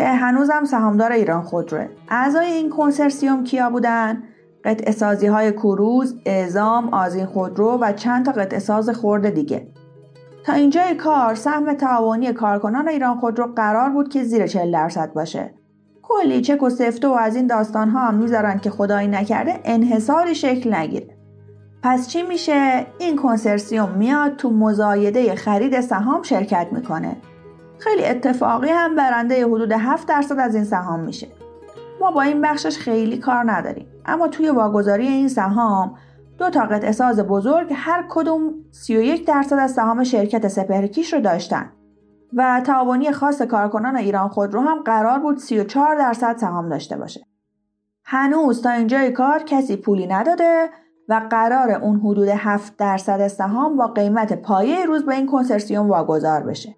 که 0.00 0.06
هنوزم 0.06 0.64
سهامدار 0.64 1.12
ایران 1.12 1.42
خودروه. 1.42 1.88
اعضای 2.08 2.46
این 2.46 2.70
کنسرسیوم 2.70 3.44
کیا 3.44 3.70
بودن؟ 3.70 4.22
قطع 4.64 4.90
سازی 4.90 5.26
های 5.26 5.52
کروز، 5.52 6.16
اعزام، 6.26 6.94
آزین 6.94 7.26
خودرو 7.26 7.78
و 7.80 7.92
چند 7.92 8.26
تا 8.26 8.32
قطع 8.32 8.58
ساز 8.58 8.90
خورد 8.90 9.30
دیگه. 9.30 9.68
تا 10.44 10.52
اینجای 10.52 10.94
کار 10.94 11.34
سهم 11.34 11.74
تعاونی 11.74 12.32
کارکنان 12.32 12.88
ایران 12.88 13.18
خودرو 13.18 13.46
قرار 13.56 13.90
بود 13.90 14.08
که 14.08 14.24
زیر 14.24 14.46
40 14.46 14.72
درصد 14.72 15.12
باشه. 15.12 15.54
کلی 16.02 16.40
چک 16.40 16.62
و 16.62 16.70
سفته 16.70 17.08
و 17.08 17.12
از 17.12 17.36
این 17.36 17.46
داستان 17.46 17.88
ها 17.88 18.00
هم 18.00 18.14
می‌ذارن 18.14 18.58
که 18.58 18.70
خدایی 18.70 19.08
نکرده 19.08 19.60
انحصاری 19.64 20.34
شکل 20.34 20.74
نگیره. 20.74 21.16
پس 21.82 22.08
چی 22.08 22.22
میشه؟ 22.22 22.86
این 22.98 23.16
کنسرسیوم 23.16 23.90
میاد 23.98 24.36
تو 24.36 24.50
مزایده 24.50 25.34
خرید 25.34 25.80
سهام 25.80 26.22
شرکت 26.22 26.66
می‌کنه. 26.72 27.16
خیلی 27.80 28.04
اتفاقی 28.04 28.68
هم 28.68 28.96
برنده 28.96 29.46
حدود 29.46 29.72
7 29.72 30.08
درصد 30.08 30.38
از 30.38 30.54
این 30.54 30.64
سهام 30.64 31.00
میشه 31.00 31.28
ما 32.00 32.10
با 32.10 32.22
این 32.22 32.40
بخشش 32.40 32.78
خیلی 32.78 33.18
کار 33.18 33.52
نداریم 33.52 33.86
اما 34.06 34.28
توی 34.28 34.50
واگذاری 34.50 35.06
این 35.06 35.28
سهام 35.28 35.94
دو 36.38 36.50
تا 36.50 36.60
قطعه 36.60 36.92
ساز 36.92 37.20
بزرگ 37.20 37.72
هر 37.76 38.04
کدوم 38.08 38.54
31 38.70 39.26
درصد 39.26 39.56
از 39.56 39.72
سهام 39.72 40.04
شرکت 40.04 40.48
سپهرکیش 40.48 41.12
رو 41.12 41.20
داشتن 41.20 41.72
و 42.32 42.60
تعاونی 42.66 43.12
خاص 43.12 43.42
کارکنان 43.42 43.96
ایران 43.96 44.28
خودرو 44.28 44.60
هم 44.60 44.82
قرار 44.82 45.18
بود 45.18 45.38
34 45.38 45.96
درصد 45.96 46.36
سهام 46.36 46.68
داشته 46.68 46.96
باشه. 46.96 47.26
هنوز 48.04 48.62
تا 48.62 48.70
اینجای 48.70 49.10
کار 49.10 49.42
کسی 49.42 49.76
پولی 49.76 50.06
نداده 50.06 50.70
و 51.08 51.20
قرار 51.30 51.70
اون 51.70 52.00
حدود 52.00 52.28
7 52.28 52.76
درصد 52.76 53.28
سهام 53.28 53.76
با 53.76 53.86
قیمت 53.86 54.42
پایه 54.42 54.84
روز 54.84 55.04
به 55.04 55.14
این 55.14 55.26
کنسرسیوم 55.26 55.88
واگذار 55.88 56.42
بشه. 56.42 56.76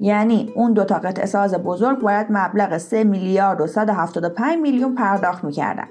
یعنی 0.00 0.52
اون 0.54 0.72
دو 0.72 0.84
تا 0.84 0.98
قطعه 0.98 1.26
ساز 1.26 1.54
بزرگ 1.54 1.98
باید 1.98 2.26
مبلغ 2.30 2.78
3 2.78 3.04
میلیارد 3.04 3.60
و 3.60 3.66
175 3.66 4.58
میلیون 4.58 4.94
پرداخت 4.94 5.44
می‌کردن. 5.44 5.88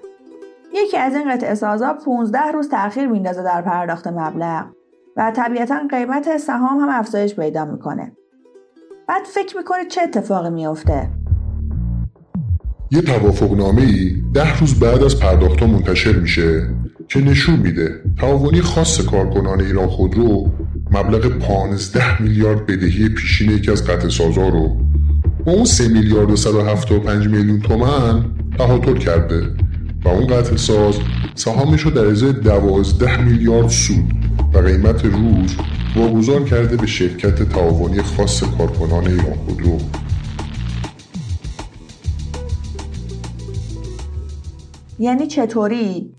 یکی 0.74 0.98
از 0.98 1.16
این 1.16 1.32
قطعه 1.34 1.56
سازا 1.56 1.94
15 1.94 2.40
روز 2.54 2.70
تأخیر 2.70 3.08
میندازه 3.08 3.44
در 3.44 3.62
پرداخت 3.62 4.08
مبلغ 4.08 4.66
و 5.18 5.32
طبیعتا 5.32 5.80
قیمت 5.90 6.38
سهام 6.38 6.80
هم 6.80 6.90
افزایش 6.90 7.36
پیدا 7.36 7.66
می‌کنه. 7.66 8.12
بعد 9.08 9.24
فکر 9.24 9.58
می‌کنه 9.58 9.86
چه 9.86 10.02
اتفاقی 10.02 10.50
میافته 10.50 11.10
یه 12.92 13.02
توافق 13.02 13.52
نامه 13.52 13.82
ای 13.82 14.16
ده 14.34 14.60
روز 14.60 14.80
بعد 14.80 15.04
از 15.04 15.20
پرداخت 15.20 15.64
منتشر 15.64 16.14
میشه 16.14 16.70
که 17.08 17.20
نشون 17.20 17.60
میده 17.60 18.02
تعاونی 18.20 18.62
خاص 18.62 19.02
کارکنان 19.02 19.62
ایران 19.62 19.88
خودرو 19.88 20.48
مبلغ 20.92 21.28
15 21.28 22.22
میلیارد 22.22 22.66
بدهی 22.66 23.10
پیشین 23.10 23.52
یکی 23.52 23.72
از 23.72 23.84
قطع 23.84 24.10
سازا 24.10 24.50
رو. 24.50 24.78
با 25.46 25.52
اون 25.52 25.66
3 25.66 25.88
میلیارد 25.88 26.32
و 26.32 26.36
175 26.36 27.28
میلیون 27.28 27.60
تومن 27.60 28.26
تهاتر 28.58 28.94
کرده 28.94 29.42
و 30.06 30.08
اون 30.10 30.28
قطع 30.28 30.56
ساز 30.56 30.96
سهامش 31.36 31.82
رو 31.82 31.92
در 31.92 32.06
ازای 32.06 32.34
12 32.34 33.22
میلیارد 33.22 33.70
سود 33.70 34.06
و 34.54 34.58
قیمت 34.58 35.06
روز 35.06 35.56
واگذار 35.96 36.44
کرده 36.44 36.78
به 36.78 36.88
شرکت 36.88 37.50
تعاونی 37.50 38.02
خاص 38.02 38.44
کارکنان 38.44 39.08
ایران 39.08 39.36
خودرو. 39.46 39.80
یعنی 45.00 45.28
چطوری؟ 45.28 46.14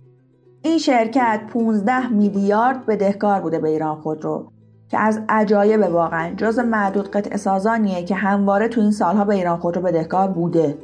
این 0.63 0.79
شرکت 0.79 1.41
15 1.53 2.09
میلیارد 2.09 2.87
بدهکار 2.87 3.41
بوده 3.41 3.59
به 3.59 3.69
ایران 3.69 3.97
خودرو. 4.01 4.53
که 4.89 4.99
از 4.99 5.21
عجایب 5.29 5.81
واقعا 5.81 6.35
جز 6.35 6.59
معدود 6.59 7.11
قطع 7.11 7.37
سازانیه 7.37 8.05
که 8.05 8.15
همواره 8.15 8.69
تو 8.69 8.81
این 8.81 8.91
سالها 8.91 9.25
به 9.25 9.35
ایران 9.35 9.59
خودرو 9.59 9.83
بدهکار 9.83 10.29
بوده. 10.29 10.79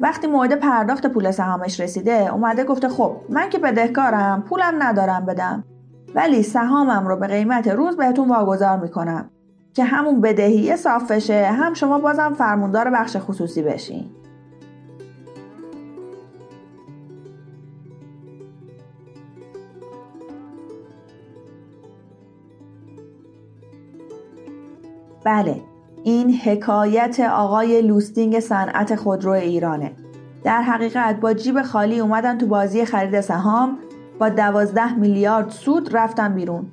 وقتی 0.00 0.26
مورد 0.26 0.52
پرداخت 0.52 1.06
پول 1.06 1.30
سهامش 1.30 1.80
رسیده 1.80 2.32
اومده 2.32 2.64
گفته 2.64 2.88
خب 2.88 3.16
من 3.28 3.50
که 3.50 3.58
بدهکارم 3.58 4.42
پولم 4.42 4.74
ندارم 4.78 5.26
بدم. 5.26 5.64
ولی 6.14 6.42
سهامم 6.42 7.08
رو 7.08 7.16
به 7.16 7.26
قیمت 7.26 7.68
روز 7.68 7.96
بهتون 7.96 8.28
واگذار 8.28 8.76
می‌کنم 8.76 9.30
که 9.74 9.84
همون 9.84 10.20
بدهی 10.20 10.76
صاف 10.76 11.10
بشه 11.10 11.46
هم 11.46 11.74
شما 11.74 11.98
بازم 11.98 12.34
فرموندار 12.38 12.90
بخش 12.90 13.16
خصوصی 13.16 13.62
بشین. 13.62 14.10
بله 25.26 25.60
این 26.04 26.34
حکایت 26.34 27.20
آقای 27.20 27.82
لوستینگ 27.82 28.40
صنعت 28.40 28.94
خودرو 28.94 29.30
ایرانه. 29.32 29.92
در 30.44 30.62
حقیقت 30.62 31.20
با 31.20 31.34
جیب 31.34 31.62
خالی 31.62 32.00
اومدن 32.00 32.38
تو 32.38 32.46
بازی 32.46 32.84
خرید 32.84 33.20
سهام 33.20 33.78
با 34.18 34.28
دوازده 34.28 34.94
میلیارد 34.94 35.50
سود 35.50 35.96
رفتن 35.96 36.34
بیرون. 36.34 36.66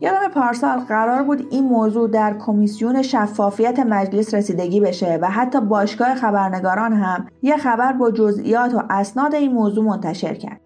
یادم 0.00 0.28
پارسال 0.28 0.78
قرار 0.78 1.22
بود 1.22 1.46
این 1.50 1.64
موضوع 1.64 2.10
در 2.10 2.38
کمیسیون 2.38 3.02
شفافیت 3.02 3.78
مجلس 3.78 4.34
رسیدگی 4.34 4.80
بشه 4.80 5.18
و 5.22 5.30
حتی 5.30 5.60
باشگاه 5.60 6.14
خبرنگاران 6.14 6.92
هم 6.92 7.26
یه 7.42 7.56
خبر 7.56 7.92
با 7.92 8.10
جزئیات 8.10 8.74
و 8.74 8.82
اسناد 8.90 9.34
این 9.34 9.52
موضوع 9.52 9.84
منتشر 9.84 10.34
کرد. 10.34 10.60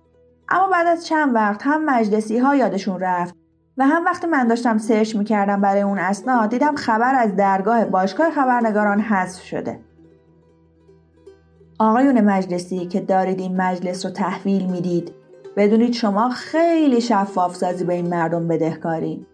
اما 0.49 0.69
بعد 0.69 0.87
از 0.87 1.07
چند 1.07 1.35
وقت 1.35 1.61
هم 1.65 1.85
مجلسی 1.85 2.39
ها 2.39 2.57
یادشون 2.57 3.01
رفت 3.01 3.40
و 3.79 3.87
هم 3.87 4.05
وقتی 4.05 4.27
من 4.27 4.47
داشتم 4.47 4.79
سرچ 4.79 5.17
می‌کردم 5.17 5.61
برای 5.61 5.83
اون 5.83 5.99
اسناد 5.99 6.51
دیدم 6.51 6.75
خبر 6.75 7.15
از 7.15 7.37
درگاه 7.37 7.85
باشگاه 7.85 8.31
خبرنگاران 8.31 9.01
حذف 9.01 9.43
شده. 9.43 9.81
آقایون 11.79 12.21
مجلسی 12.21 12.87
که 12.87 13.01
دارید 13.01 13.41
این 13.41 13.57
مجلس 13.57 14.07
رو 14.07 14.13
تحویل 14.13 14.67
می‌دید 14.67 15.13
بدونید 15.57 15.93
شما 15.93 16.31
خیلی 16.31 17.01
شفاف 17.01 17.57
سازی 17.57 17.85
به 17.85 17.95
این 17.95 18.09
مردم 18.09 18.49
بدهکاری. 18.49 19.27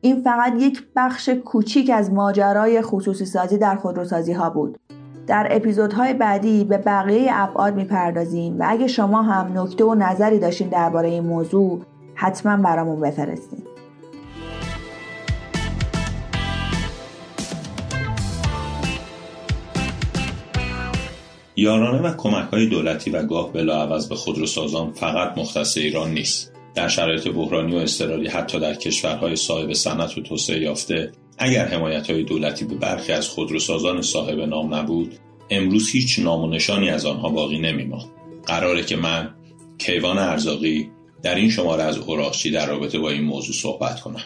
این 0.00 0.22
فقط 0.22 0.52
یک 0.58 0.86
بخش 0.96 1.28
کوچیک 1.28 1.90
از 1.94 2.12
ماجرای 2.12 2.82
خصوصی 2.82 3.24
سازی 3.24 3.58
در 3.58 3.76
خودروسازی 3.76 4.32
ها 4.32 4.50
بود. 4.50 4.78
در 5.26 5.48
اپیزودهای 5.50 6.14
بعدی 6.14 6.64
به 6.64 6.78
بقیه 6.78 7.30
ابعاد 7.34 7.74
می‌پردازیم 7.74 8.60
و 8.60 8.64
اگه 8.68 8.86
شما 8.86 9.22
هم 9.22 9.60
نکته 9.60 9.84
و 9.84 9.94
نظری 9.94 10.38
داشتین 10.38 10.68
درباره 10.68 11.08
این 11.08 11.24
موضوع 11.24 11.80
حتما 12.14 12.56
برامون 12.56 13.00
بفرستین. 13.00 13.62
یارانه 21.62 21.98
و 21.98 22.16
کمک 22.16 22.48
های 22.52 22.66
دولتی 22.66 23.10
و 23.10 23.22
گاه 23.22 23.52
بلاعوض 23.52 24.08
به 24.08 24.14
خودروسازان 24.14 24.92
فقط 24.92 25.38
مختص 25.38 25.76
ایران 25.76 26.14
نیست. 26.14 26.52
در 26.74 26.88
شرایط 26.88 27.28
بحرانی 27.28 27.74
و 27.74 27.76
اضطراری 27.76 28.28
حتی 28.28 28.60
در 28.60 28.74
کشورهای 28.74 29.36
صاحب 29.36 29.72
صنعت 29.72 30.18
و 30.18 30.22
توسعه 30.22 30.62
یافته 30.62 31.12
اگر 31.38 31.66
حمایت 31.66 32.10
های 32.10 32.22
دولتی 32.22 32.64
به 32.64 32.74
برخی 32.74 33.12
از 33.12 33.28
خودروسازان 33.28 34.02
صاحب 34.02 34.40
نام 34.40 34.74
نبود 34.74 35.14
امروز 35.50 35.90
هیچ 35.90 36.18
نام 36.18 36.44
و 36.44 36.46
نشانی 36.46 36.90
از 36.90 37.06
آنها 37.06 37.28
باقی 37.28 37.58
نمیماند. 37.58 38.10
قراره 38.46 38.84
که 38.84 38.96
من 38.96 39.34
کیوان 39.78 40.18
ارزاقی 40.18 40.90
در 41.22 41.34
این 41.34 41.50
شماره 41.50 41.82
از 41.82 41.98
اوراقچی 41.98 42.50
در 42.50 42.66
رابطه 42.66 42.98
با 42.98 43.10
این 43.10 43.24
موضوع 43.24 43.54
صحبت 43.54 44.00
کنم. 44.00 44.24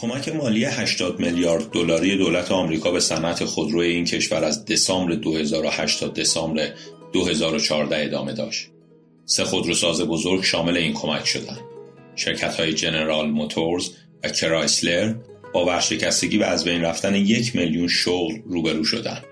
کمک 0.00 0.28
مالی 0.28 0.64
80 0.64 1.20
میلیارد 1.20 1.70
دلاری 1.70 2.16
دولت 2.16 2.52
آمریکا 2.52 2.90
به 2.90 3.00
صنعت 3.00 3.44
خودروی 3.44 3.86
این 3.86 4.04
کشور 4.04 4.44
از 4.44 4.64
دسامبر 4.64 5.14
2008 5.14 6.00
تا 6.00 6.08
دسامبر 6.08 6.70
2014 7.12 8.04
ادامه 8.04 8.32
داشت. 8.32 8.68
سه 9.24 9.44
خودروساز 9.44 10.00
بزرگ 10.00 10.44
شامل 10.44 10.76
این 10.76 10.92
کمک 10.92 11.26
شدند. 11.26 11.60
شرکت 12.16 12.60
های 12.60 12.72
جنرال 12.72 13.30
موتورز 13.30 13.90
و 14.24 14.28
کرایسلر 14.28 15.14
با 15.54 15.66
ورشکستگی 15.66 16.38
و 16.38 16.42
از 16.42 16.64
بین 16.64 16.82
رفتن 16.82 17.14
یک 17.14 17.56
میلیون 17.56 17.88
شغل 17.88 18.34
روبرو 18.46 18.84
شدند. 18.84 19.24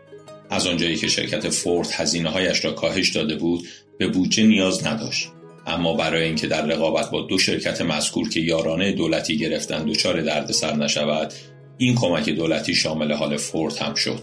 از 0.51 0.67
آنجایی 0.67 0.97
که 0.97 1.09
شرکت 1.09 1.49
فورد 1.49 1.89
هزینه 1.93 2.31
هایش 2.31 2.65
را 2.65 2.73
کاهش 2.73 3.11
داده 3.11 3.37
بود 3.37 3.69
به 3.99 4.09
بودجه 4.09 4.43
نیاز 4.47 4.87
نداشت 4.87 5.29
اما 5.69 5.95
برای 5.95 6.25
اینکه 6.25 6.47
در 6.47 6.67
رقابت 6.67 7.11
با 7.11 7.23
دو 7.23 7.39
شرکت 7.39 7.81
مذکور 7.81 8.29
که 8.29 8.41
یارانه 8.41 8.93
دولتی 8.93 9.39
گرفتن 9.39 9.85
دچار 9.85 10.23
دردسر 10.23 10.77
نشود 10.77 11.33
این 11.79 11.95
کمک 11.95 12.29
دولتی 12.29 12.75
شامل 12.75 13.13
حال 13.13 13.37
فورد 13.37 13.77
هم 13.77 13.95
شد. 13.95 14.23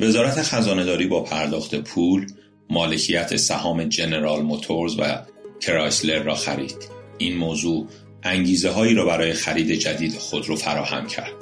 وزارت 0.00 0.42
خزانهداری 0.42 1.06
با 1.06 1.22
پرداخت 1.22 1.74
پول 1.74 2.26
مالکیت 2.70 3.36
سهام 3.36 3.84
جنرال 3.84 4.42
موتورز 4.42 4.96
و 4.98 5.22
کرایسلر 5.60 6.22
را 6.22 6.34
خرید. 6.34 6.76
این 7.18 7.36
موضوع 7.36 7.86
انگیزه 8.22 8.70
هایی 8.70 8.94
را 8.94 9.04
برای 9.04 9.32
خرید 9.32 9.72
جدید 9.72 10.14
خودرو 10.14 10.56
فراهم 10.56 11.06
کرد. 11.06 11.32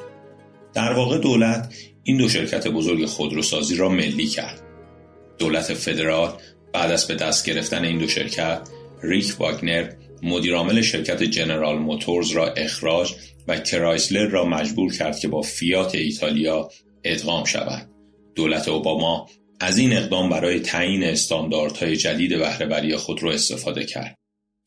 در 0.74 0.92
واقع 0.92 1.18
دولت 1.18 1.74
این 2.02 2.16
دو 2.16 2.28
شرکت 2.28 2.68
بزرگ 2.68 3.06
خودروسازی 3.06 3.76
را 3.76 3.88
ملی 3.88 4.26
کرد. 4.26 4.60
دولت 5.38 5.74
فدرال 5.74 6.32
بعد 6.72 6.90
از 6.90 7.06
به 7.06 7.14
دست 7.14 7.46
گرفتن 7.46 7.84
این 7.84 7.98
دو 7.98 8.08
شرکت 8.08 8.68
ریک 9.02 9.34
واگنر 9.38 9.92
مدیرعامل 10.22 10.80
شرکت 10.80 11.22
جنرال 11.22 11.78
موتورز 11.78 12.30
را 12.30 12.46
اخراج 12.46 13.14
و 13.48 13.58
کرایسلر 13.58 14.26
را 14.26 14.44
مجبور 14.44 14.92
کرد 14.92 15.18
که 15.18 15.28
با 15.28 15.42
فیات 15.42 15.94
ایتالیا 15.94 16.70
ادغام 17.04 17.44
شود. 17.44 17.90
دولت 18.34 18.68
اوباما 18.68 19.26
از 19.60 19.78
این 19.78 19.92
اقدام 19.92 20.28
برای 20.28 20.60
تعیین 20.60 21.04
استانداردهای 21.04 21.96
جدید 21.96 22.38
بهرهوری 22.38 22.96
خودرو 22.96 23.30
استفاده 23.30 23.84
کرد. 23.84 24.14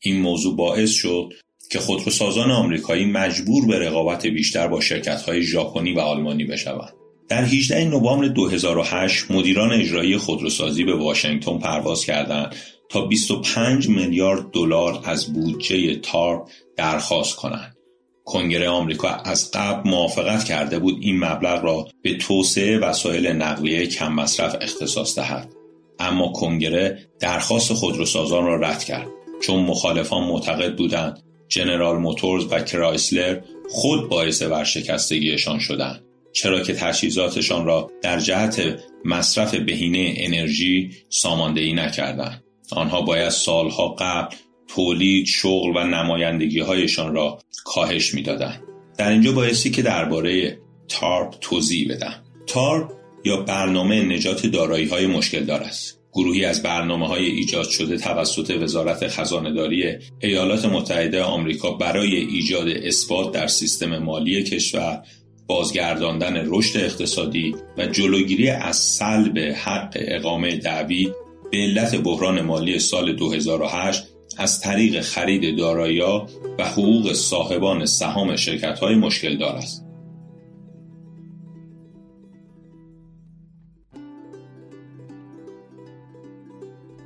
این 0.02 0.20
موضوع 0.20 0.56
باعث 0.56 0.90
شد 0.90 1.32
که 1.70 1.78
خودروسازان 1.78 2.50
آمریکایی 2.50 3.04
مجبور 3.04 3.66
به 3.66 3.78
رقابت 3.78 4.26
بیشتر 4.26 4.68
با 4.68 4.80
شرکت‌های 4.80 5.42
ژاپنی 5.42 5.92
و 5.92 6.00
آلمانی 6.00 6.44
بشوند. 6.44 7.03
در 7.28 7.44
18 7.44 7.84
نوامبر 7.84 8.28
2008 8.28 9.30
مدیران 9.30 9.72
اجرایی 9.72 10.16
خودروسازی 10.16 10.84
به 10.84 10.96
واشنگتن 10.96 11.58
پرواز 11.58 12.04
کردند 12.04 12.54
تا 12.88 13.06
25 13.06 13.88
میلیارد 13.88 14.50
دلار 14.50 15.00
از 15.04 15.32
بودجه 15.32 15.96
تار 15.96 16.44
درخواست 16.76 17.36
کنند. 17.36 17.76
کنگره 18.24 18.68
آمریکا 18.68 19.08
از 19.08 19.50
قبل 19.50 19.90
موافقت 19.90 20.44
کرده 20.44 20.78
بود 20.78 20.98
این 21.00 21.24
مبلغ 21.24 21.64
را 21.64 21.88
به 22.02 22.16
توسعه 22.16 22.78
وسایل 22.78 23.26
نقلیه 23.26 23.86
کم 23.86 24.12
مصرف 24.12 24.56
اختصاص 24.60 25.18
دهد. 25.18 25.52
اما 25.98 26.32
کنگره 26.32 26.98
درخواست 27.20 27.72
خودروسازان 27.72 28.46
را 28.46 28.56
رد 28.56 28.84
کرد 28.84 29.06
چون 29.42 29.60
مخالفان 29.60 30.24
معتقد 30.24 30.76
بودند 30.76 31.22
جنرال 31.48 31.98
موتورز 31.98 32.46
و 32.50 32.60
کرایسلر 32.60 33.40
خود 33.70 34.08
باعث 34.08 34.42
ورشکستگیشان 34.42 35.58
شدند 35.58 36.04
چرا 36.34 36.60
که 36.60 36.74
تجهیزاتشان 36.74 37.66
را 37.66 37.90
در 38.02 38.18
جهت 38.18 38.80
مصرف 39.04 39.54
بهینه 39.54 40.14
انرژی 40.16 40.90
ساماندهی 41.08 41.72
نکردند. 41.72 42.44
آنها 42.72 43.02
باید 43.02 43.28
سالها 43.28 43.88
قبل 43.98 44.36
تولید 44.68 45.26
شغل 45.26 45.72
و 45.76 45.84
نمایندگی 45.84 46.60
هایشان 46.60 47.14
را 47.14 47.38
کاهش 47.64 48.14
می‌دادند. 48.14 48.62
در 48.98 49.10
اینجا 49.10 49.32
بایستی 49.32 49.70
که 49.70 49.82
درباره 49.82 50.58
تارپ 50.88 51.34
توضیح 51.40 51.88
بدم. 51.92 52.14
تارپ 52.46 52.92
یا 53.24 53.36
برنامه 53.36 54.02
نجات 54.02 54.46
دارایی 54.46 54.86
های 54.86 55.06
مشکل 55.06 55.44
دار 55.44 55.60
است. 55.60 56.00
گروهی 56.12 56.44
از 56.44 56.62
برنامه 56.62 57.08
های 57.08 57.26
ایجاد 57.26 57.68
شده 57.68 57.98
توسط 57.98 58.50
وزارت 58.60 59.08
خزانهداری 59.08 59.84
ایالات 60.20 60.64
متحده 60.64 61.22
آمریکا 61.22 61.70
برای 61.70 62.16
ایجاد 62.16 62.68
اثبات 62.68 63.32
در 63.32 63.46
سیستم 63.46 63.98
مالی 63.98 64.42
کشور 64.42 65.02
بازگرداندن 65.46 66.42
رشد 66.46 66.78
اقتصادی 66.78 67.54
و 67.78 67.86
جلوگیری 67.86 68.48
از 68.48 68.76
سلب 68.76 69.38
حق 69.38 69.92
اقامه 69.94 70.56
دعوی 70.56 71.12
به 71.50 71.58
علت 71.58 71.96
بحران 71.96 72.40
مالی 72.40 72.78
سال 72.78 73.12
2008 73.12 74.04
از 74.36 74.60
طریق 74.60 75.00
خرید 75.00 75.58
دارایی‌ها 75.58 76.26
و 76.58 76.64
حقوق 76.64 77.12
صاحبان 77.12 77.86
سهام 77.86 78.36
شرکت‌های 78.36 78.94
مشکل 78.94 79.38
دار 79.38 79.56
است. 79.56 79.84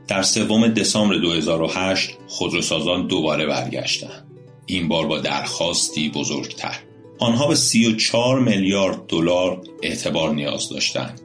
در 0.08 0.22
سوم 0.22 0.68
دسامبر 0.68 1.16
2008 1.16 2.10
خودروسازان 2.28 3.06
دوباره 3.06 3.46
برگشتند. 3.46 4.26
این 4.66 4.88
بار 4.88 5.06
با 5.06 5.18
درخواستی 5.18 6.08
بزرگتر. 6.08 6.87
آنها 7.18 7.46
به 7.46 7.54
34 7.54 8.40
میلیارد 8.40 9.06
دلار 9.06 9.62
اعتبار 9.82 10.34
نیاز 10.34 10.68
داشتند. 10.68 11.20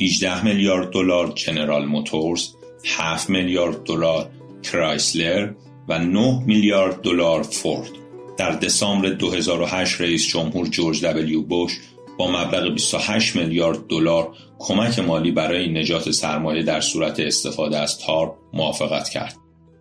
18 0.00 0.44
میلیارد 0.44 0.90
دلار 0.90 1.32
جنرال 1.34 1.84
موتورز، 1.86 2.48
7 2.84 3.30
میلیارد 3.30 3.84
دلار 3.84 4.30
کرایسلر 4.62 5.52
و 5.88 5.98
9 5.98 6.42
میلیارد 6.46 7.00
دلار 7.00 7.42
فورد. 7.42 7.90
در 8.36 8.50
دسامبر 8.50 9.08
2008 9.08 10.00
رئیس 10.00 10.28
جمهور 10.28 10.66
جورج 10.66 11.04
دبلیو 11.04 11.42
بوش 11.42 11.78
با 12.18 12.30
مبلغ 12.30 12.74
28 12.74 13.36
میلیارد 13.36 13.86
دلار 13.86 14.34
کمک 14.58 14.98
مالی 14.98 15.30
برای 15.30 15.68
نجات 15.68 16.10
سرمایه 16.10 16.62
در 16.62 16.80
صورت 16.80 17.20
استفاده 17.20 17.78
از 17.78 17.98
تارپ 17.98 18.34
موافقت 18.52 19.08
کرد. 19.08 19.36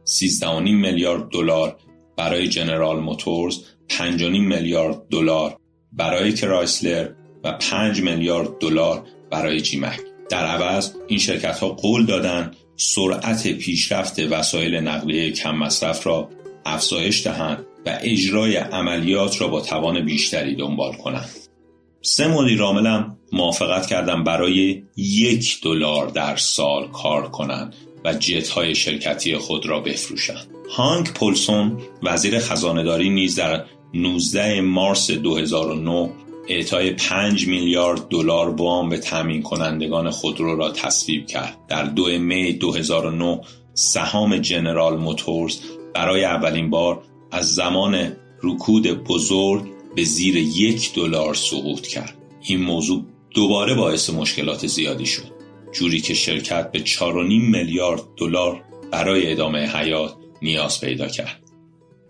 13.5 0.05 0.45
میلیارد 0.61 1.29
دلار 1.29 1.77
برای 2.17 2.47
جنرال 2.47 2.99
موتورز 2.99 3.63
5.5 3.89 4.21
میلیارد 4.21 5.07
دلار 5.09 5.57
برای 5.93 6.33
کرایسلر 6.33 7.09
و 7.43 7.51
5 7.51 8.01
میلیارد 8.01 8.57
دلار 8.59 9.03
برای 9.31 9.61
جیمک 9.61 9.99
در 10.29 10.45
عوض 10.45 10.93
این 11.07 11.19
شرکت 11.19 11.59
ها 11.59 11.69
قول 11.69 12.05
دادند 12.05 12.55
سرعت 12.75 13.47
پیشرفت 13.47 14.19
وسایل 14.19 14.75
نقلیه 14.75 15.31
کم 15.31 15.55
مصرف 15.55 16.07
را 16.07 16.29
افزایش 16.65 17.27
دهند 17.27 17.65
و 17.85 17.97
اجرای 18.01 18.55
عملیات 18.55 19.41
را 19.41 19.47
با 19.47 19.61
توان 19.61 20.05
بیشتری 20.05 20.55
دنبال 20.55 20.93
کنند. 20.93 21.29
سه 22.01 22.27
مدیر 22.27 22.61
عاملم 22.61 23.17
موافقت 23.31 23.87
کردن 23.87 24.23
برای 24.23 24.83
یک 24.97 25.61
دلار 25.63 26.07
در 26.07 26.35
سال 26.35 26.87
کار 26.87 27.29
کنند 27.29 27.75
و 28.05 28.13
جت 28.13 28.49
های 28.49 28.75
شرکتی 28.75 29.37
خود 29.37 29.65
را 29.65 29.79
بفروشند. 29.79 30.47
هانک 30.69 31.13
پولسون 31.13 31.77
وزیر 32.03 32.39
خزانهداری 32.39 33.09
نیز 33.09 33.35
در 33.35 33.65
19 33.93 34.61
مارس 34.61 35.11
2009 35.11 36.09
اعطای 36.47 36.91
5 36.91 37.47
میلیارد 37.47 38.07
دلار 38.07 38.49
وام 38.49 38.89
به 38.89 38.97
تامین 38.97 39.41
کنندگان 39.41 40.09
خودرو 40.09 40.55
را 40.55 40.71
تصویب 40.71 41.27
کرد. 41.27 41.57
در 41.67 41.83
2 41.83 42.19
می 42.19 42.53
2009 42.53 43.41
سهام 43.73 44.37
جنرال 44.37 44.97
موتورز 44.97 45.59
برای 45.93 46.23
اولین 46.23 46.69
بار 46.69 47.01
از 47.31 47.55
زمان 47.55 48.13
رکود 48.43 48.87
بزرگ 49.03 49.63
به 49.95 50.03
زیر 50.03 50.35
یک 50.37 50.93
دلار 50.93 51.33
سقوط 51.33 51.87
کرد. 51.87 52.17
این 52.41 52.61
موضوع 52.61 53.03
دوباره 53.31 53.73
باعث 53.73 54.09
مشکلات 54.09 54.67
زیادی 54.67 55.05
شد. 55.05 55.37
جوری 55.71 56.01
که 56.01 56.13
شرکت 56.13 56.71
به 56.71 56.79
4.5 56.79 57.03
میلیارد 57.29 58.01
دلار 58.17 58.63
برای 58.91 59.31
ادامه 59.31 59.59
حیات 59.59 60.15
نیاز 60.41 60.81
پیدا 60.81 61.07
کرد. 61.07 61.46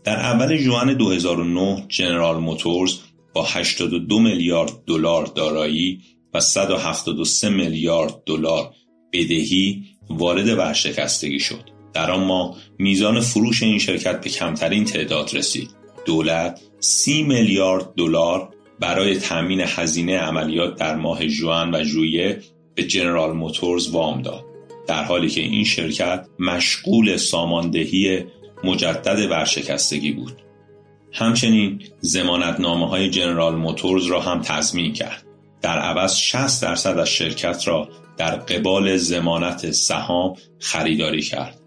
در 0.07 0.19
اول 0.19 0.57
جوان 0.57 0.93
2009 0.93 1.85
جنرال 1.87 2.37
موتورز 2.37 2.97
با 3.33 3.43
82 3.43 4.19
میلیارد 4.19 4.71
دلار 4.85 5.25
دارایی 5.25 6.01
و 6.33 6.39
173 6.39 7.49
میلیارد 7.49 8.23
دلار 8.25 8.73
بدهی 9.13 9.83
وارد 10.09 10.47
ورشکستگی 10.47 11.39
شد. 11.39 11.69
در 11.93 12.11
آن 12.11 12.23
ماه 12.23 12.57
میزان 12.79 13.19
فروش 13.19 13.63
این 13.63 13.79
شرکت 13.79 14.21
به 14.21 14.29
کمترین 14.29 14.85
تعداد 14.85 15.33
رسید. 15.33 15.69
دولت 16.05 16.61
30 16.79 17.23
میلیارد 17.23 17.93
دلار 17.97 18.49
برای 18.79 19.15
تامین 19.15 19.61
هزینه 19.61 20.17
عملیات 20.17 20.75
در 20.75 20.95
ماه 20.95 21.27
جوان 21.27 21.75
و 21.75 21.83
ژوئیه 21.83 22.41
به 22.75 22.83
جنرال 22.83 23.35
موتورز 23.35 23.89
وام 23.89 24.21
داد. 24.21 24.45
در 24.87 25.03
حالی 25.03 25.29
که 25.29 25.41
این 25.41 25.63
شرکت 25.63 26.27
مشغول 26.39 27.17
ساماندهی 27.17 28.25
مجدد 28.63 29.31
ورشکستگی 29.31 30.11
بود. 30.11 30.41
همچنین 31.13 31.81
زمانتنامه 31.99 32.89
های 32.89 33.09
جنرال 33.09 33.55
موتورز 33.55 34.05
را 34.05 34.21
هم 34.21 34.41
تضمین 34.41 34.93
کرد. 34.93 35.23
در 35.61 35.79
عوض 35.79 36.15
60 36.15 36.63
درصد 36.63 36.99
از 36.99 37.09
شرکت 37.09 37.67
را 37.67 37.89
در 38.17 38.35
قبال 38.35 38.97
زمانت 38.97 39.71
سهام 39.71 40.35
خریداری 40.59 41.21
کرد. 41.21 41.59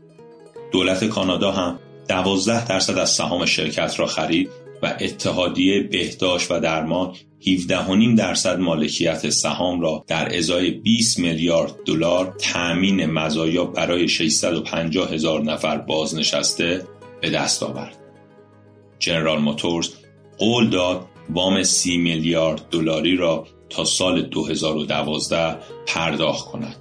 دولت 0.73 1.05
کانادا 1.05 1.53
هم 1.53 1.79
12 2.09 2.67
درصد 2.67 2.99
از 2.99 3.11
سهام 3.11 3.45
شرکت 3.45 4.01
را 4.01 4.07
خرید 4.07 4.51
و 4.83 4.97
اتحادیه 5.01 5.83
بهداشت 5.83 6.51
و 6.51 6.61
درمان 6.61 7.15
17.5 7.43 8.19
درصد 8.19 8.59
مالکیت 8.59 9.31
سهام 9.31 9.81
را 9.81 10.05
در 10.07 10.37
ازای 10.37 10.71
20 10.71 11.19
میلیارد 11.19 11.75
دلار 11.87 12.37
تأمین 12.39 13.07
مزایا 13.07 13.65
برای 13.65 14.09
650 14.09 15.13
هزار 15.13 15.43
نفر 15.43 15.79
بازنشسته 15.79 16.85
به 17.21 17.31
دست 17.31 17.63
آورد. 17.63 17.97
جنرال 18.99 19.39
موتورز 19.39 19.89
قول 20.39 20.71
داد 20.71 21.07
وام 21.31 21.63
30 21.63 21.97
میلیارد 21.97 22.69
دلاری 22.71 23.17
را 23.17 23.47
تا 23.71 23.85
سال 23.85 24.23
2012 24.23 25.57
پرداخت 25.87 26.47
کند. 26.49 26.77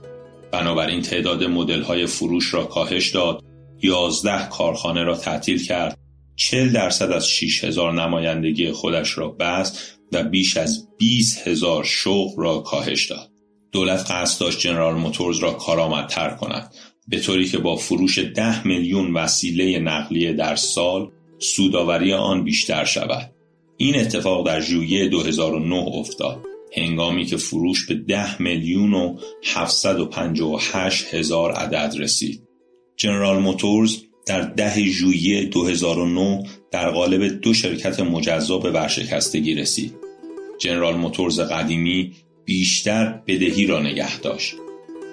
بنابراین 0.51 1.01
تعداد 1.01 1.43
مدل 1.43 1.81
های 1.81 2.05
فروش 2.05 2.53
را 2.53 2.63
کاهش 2.63 3.09
داد 3.09 3.43
11 3.81 4.49
کارخانه 4.49 5.03
را 5.03 5.15
تعطیل 5.15 5.63
کرد 5.63 5.97
40 6.39 6.71
درصد 6.71 7.11
از 7.11 7.29
6 7.29 7.63
هزار 7.63 7.93
نمایندگی 7.93 8.71
خودش 8.71 9.17
را 9.17 9.29
بست 9.29 9.97
و 10.11 10.23
بیش 10.23 10.57
از 10.57 10.87
20 10.97 11.47
هزار 11.47 11.83
شغل 11.83 12.43
را 12.43 12.59
کاهش 12.59 13.05
داد. 13.05 13.29
دولت 13.71 14.11
قصد 14.11 14.41
داشت 14.41 14.59
جنرال 14.59 14.95
موتورز 14.95 15.37
را 15.37 15.51
کارآمدتر 15.51 16.29
کند 16.29 16.73
به 17.07 17.19
طوری 17.19 17.45
که 17.45 17.57
با 17.57 17.75
فروش 17.75 18.19
10 18.19 18.67
میلیون 18.67 19.13
وسیله 19.13 19.79
نقلیه 19.79 20.33
در 20.33 20.55
سال 20.55 21.11
سوداوری 21.39 22.13
آن 22.13 22.43
بیشتر 22.43 22.85
شود. 22.85 23.31
این 23.77 23.99
اتفاق 23.99 24.47
در 24.47 24.61
ژوئیه 24.61 25.07
2009 25.07 25.75
افتاد. 25.75 26.45
هنگامی 26.77 27.25
که 27.25 27.37
فروش 27.37 27.85
به 27.85 27.95
10 27.95 28.41
میلیون 28.41 28.93
و 28.93 29.17
758 29.55 31.13
هزار 31.13 31.51
عدد 31.51 31.95
رسید. 31.97 32.43
جنرال 32.97 33.39
موتورز 33.39 34.08
در 34.29 34.41
ده 34.41 34.83
ژوئیه 34.83 35.45
2009 35.45 36.43
در 36.71 36.89
قالب 36.89 37.41
دو 37.41 37.53
شرکت 37.53 37.99
مجزا 37.99 38.57
به 38.57 38.71
ورشکستگی 38.71 39.55
رسید. 39.55 39.93
جنرال 40.59 40.95
موتورز 40.95 41.39
قدیمی 41.39 42.11
بیشتر 42.45 43.21
بدهی 43.27 43.65
را 43.65 43.81
نگه 43.81 44.19
داشت. 44.19 44.55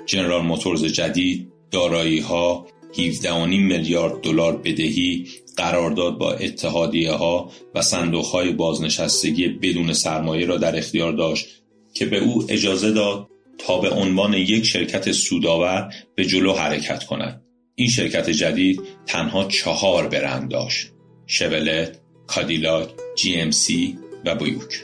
جنرال 0.06 0.42
موتورز 0.42 0.84
جدید 0.84 1.52
دارایی 1.70 2.18
ها 2.18 2.66
17.5 2.94 3.26
میلیارد 3.48 4.20
دلار 4.20 4.56
بدهی 4.56 5.26
قرارداد 5.56 6.18
با 6.18 6.32
اتحادیه 6.32 7.12
ها 7.12 7.50
و 7.74 7.82
صندوق 7.82 8.26
های 8.26 8.52
بازنشستگی 8.52 9.48
بدون 9.48 9.92
سرمایه 9.92 10.46
را 10.46 10.56
در 10.56 10.78
اختیار 10.78 11.12
داشت 11.12 11.46
که 11.94 12.06
به 12.06 12.18
او 12.18 12.44
اجازه 12.48 12.92
داد 12.92 13.28
تا 13.58 13.80
به 13.80 13.90
عنوان 13.90 14.34
یک 14.34 14.64
شرکت 14.64 15.12
سودآور 15.12 15.92
به 16.14 16.24
جلو 16.24 16.52
حرکت 16.52 17.04
کند. 17.04 17.45
این 17.78 17.88
شرکت 17.88 18.30
جدید 18.30 18.80
تنها 19.06 19.44
چهار 19.44 20.08
برند 20.08 20.50
داشت. 20.50 20.92
شورولت، 21.26 22.00
کادیلاک، 22.26 22.88
GMC 23.16 23.98
و 24.24 24.34
بیوک. 24.34 24.80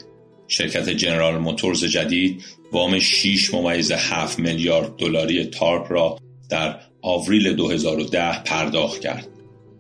شرکت 0.48 0.88
جنرال 0.88 1.38
موتورز 1.38 1.84
جدید 1.84 2.44
وام 2.72 2.98
6 2.98 3.54
ممیز 3.54 3.92
7 3.92 4.38
میلیارد 4.38 4.96
دلاری 4.96 5.44
TARP 5.44 5.92
را 5.92 6.18
در 6.50 6.80
آوریل 7.02 7.52
2010 7.52 8.42
پرداخت 8.42 9.00
کرد. 9.00 9.28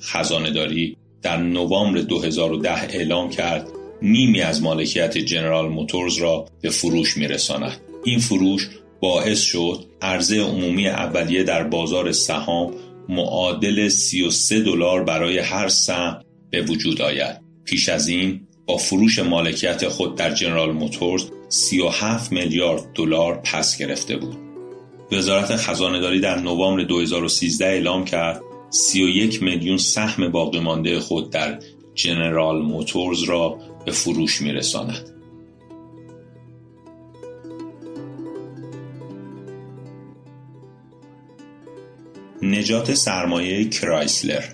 خزانه‌داری 0.00 0.96
در 1.22 1.36
نوامبر 1.36 2.00
2010 2.00 2.70
اعلام 2.70 3.30
کرد 3.30 3.68
نیمی 4.02 4.40
از 4.40 4.62
مالکیت 4.62 5.18
جنرال 5.18 5.68
موتورز 5.68 6.18
را 6.18 6.46
به 6.60 6.70
فروش 6.70 7.16
میرساند. 7.16 7.80
این 8.04 8.18
فروش 8.18 8.68
باعث 9.00 9.40
شد 9.40 9.84
عرضه 10.02 10.40
عمومی 10.40 10.88
اولیه 10.88 11.42
در 11.42 11.64
بازار 11.64 12.12
سهام 12.12 12.74
معادل 13.12 13.88
33 13.88 14.60
دلار 14.60 15.04
برای 15.04 15.38
هر 15.38 15.68
سهم 15.68 16.22
به 16.50 16.62
وجود 16.62 17.02
آید. 17.02 17.40
پیش 17.64 17.88
از 17.88 18.08
این 18.08 18.40
با 18.66 18.76
فروش 18.76 19.18
مالکیت 19.18 19.88
خود 19.88 20.14
در 20.14 20.34
جنرال 20.34 20.72
موتورز 20.72 21.24
37 21.48 22.32
میلیارد 22.32 22.92
دلار 22.94 23.40
پس 23.44 23.78
گرفته 23.78 24.16
بود. 24.16 24.36
وزارت 25.12 25.56
خزانهداری 25.56 26.20
در 26.20 26.38
نوامبر 26.38 26.82
2013 26.82 27.66
اعلام 27.66 28.04
کرد 28.04 28.40
31 28.70 29.42
میلیون 29.42 29.76
سهم 29.76 30.28
باقی 30.28 30.60
مانده 30.60 31.00
خود 31.00 31.30
در 31.30 31.58
جنرال 31.94 32.62
موتورز 32.62 33.22
را 33.22 33.58
به 33.86 33.92
فروش 33.92 34.42
میرساند. 34.42 35.11
نجات 42.42 42.94
سرمایه 42.94 43.68
کرایسلر 43.68 44.44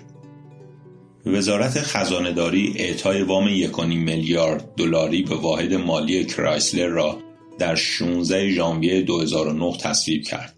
وزارت 1.25 1.79
خزانه‌داری 1.79 2.73
اعطای 2.75 3.21
وام 3.21 3.67
1.5 3.67 3.79
میلیارد 3.85 4.75
دلاری 4.77 5.23
به 5.23 5.35
واحد 5.35 5.73
مالی 5.73 6.25
کرایسلر 6.25 6.87
را 6.87 7.17
در 7.59 7.75
16 7.75 8.49
ژانویه 8.49 9.01
2009 9.01 9.77
تصویب 9.77 10.23
کرد. 10.23 10.55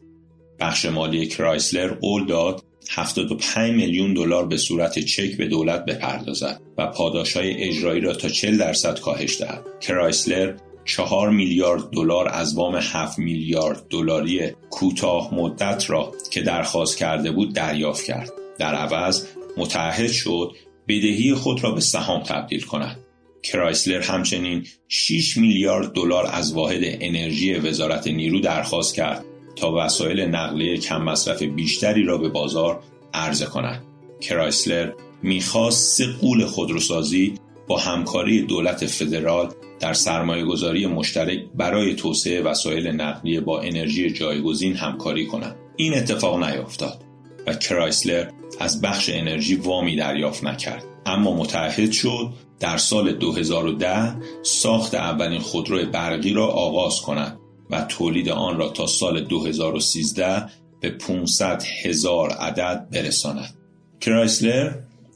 بخش 0.60 0.86
مالی 0.86 1.28
کرایسلر 1.28 1.88
قول 1.88 2.26
داد 2.26 2.64
75 2.90 3.72
میلیون 3.76 4.14
دلار 4.14 4.46
به 4.46 4.58
صورت 4.58 5.00
چک 5.00 5.38
به 5.38 5.48
دولت 5.48 5.86
بپردازد 5.86 6.62
و 6.78 6.88
پاداشهای 6.88 7.64
اجرایی 7.64 8.02
را 8.02 8.14
تا 8.14 8.30
40 8.30 8.58
درصد 8.58 9.00
کاهش 9.00 9.42
دهد. 9.42 9.66
کرایسلر 9.82 10.54
4 10.86 11.30
میلیارد 11.30 11.90
دلار 11.90 12.28
از 12.28 12.56
وام 12.56 12.76
7 12.76 13.20
میلیارد 13.20 13.86
دلاری 13.90 14.52
کوتاه 14.70 15.36
مدت 15.36 15.90
را 15.90 16.12
که 16.32 16.42
درخواست 16.42 16.98
کرده 16.98 17.32
بود 17.32 17.54
دریافت 17.54 18.06
کرد. 18.06 18.32
در 18.60 18.76
عوض 18.76 19.26
متعهد 19.58 20.12
شد 20.12 20.52
بدهی 20.88 21.34
خود 21.34 21.64
را 21.64 21.72
به 21.72 21.82
سهام 21.82 22.24
تبدیل 22.24 22.62
کند. 22.62 23.00
کرایسلر 23.44 24.02
همچنین 24.02 24.68
6 24.88 25.38
میلیارد 25.38 25.94
دلار 25.94 26.26
از 26.32 26.54
واحد 26.54 26.82
انرژی 26.84 27.54
وزارت 27.54 28.08
نیرو 28.08 28.40
درخواست 28.40 28.96
کرد 28.96 29.26
تا 29.56 29.74
وسایل 29.74 30.22
نقلیه 30.22 30.78
کم 30.78 31.02
مصرف 31.02 31.44
بیشتری 31.44 32.04
را 32.04 32.18
به 32.18 32.30
بازار 32.30 32.84
عرضه 33.14 33.46
کند. 33.46 33.84
کرایسلر 34.22 34.92
می‌خواست 35.24 35.98
سه 35.98 36.08
قول 36.22 36.46
خودروسازی 36.46 37.34
با 37.72 37.78
همکاری 37.78 38.42
دولت 38.42 38.86
فدرال 38.86 39.54
در 39.80 39.94
سرمایه 39.94 40.46
گذاری 40.46 40.86
مشترک 40.86 41.40
برای 41.56 41.96
توسعه 41.96 42.42
وسایل 42.42 42.88
نقلیه 42.88 43.42
با 43.42 43.62
انرژی 43.62 44.12
جایگزین 44.12 44.76
همکاری 44.76 45.28
کنند. 45.28 45.56
این 45.76 45.94
اتفاق 45.94 46.44
نیفتاد 46.44 47.04
و 47.48 47.54
کرایسلر 47.54 48.30
از 48.60 48.82
بخش 48.82 49.10
انرژی 49.14 49.56
وامی 49.56 49.96
دریافت 49.96 50.44
نکرد. 50.44 50.84
اما 51.06 51.36
متعهد 51.36 51.92
شد 51.92 52.30
در 52.60 52.78
سال 52.78 53.14
2010 53.14 54.16
ساخت 54.44 54.96
اولین 54.96 55.40
خودرو 55.40 55.86
برقی 55.86 56.34
را 56.34 56.48
آغاز 56.48 57.02
کند 57.02 57.40
و 57.70 57.82
تولید 57.82 58.30
آن 58.30 58.58
را 58.58 58.70
تا 58.70 58.88
سال 58.88 59.22
2013 59.22 60.46
به 60.80 60.90
500 60.90 61.64
هزار 61.84 62.30
عدد 62.30 62.88
برساند. 62.92 63.56
کرایسلر 64.02 64.72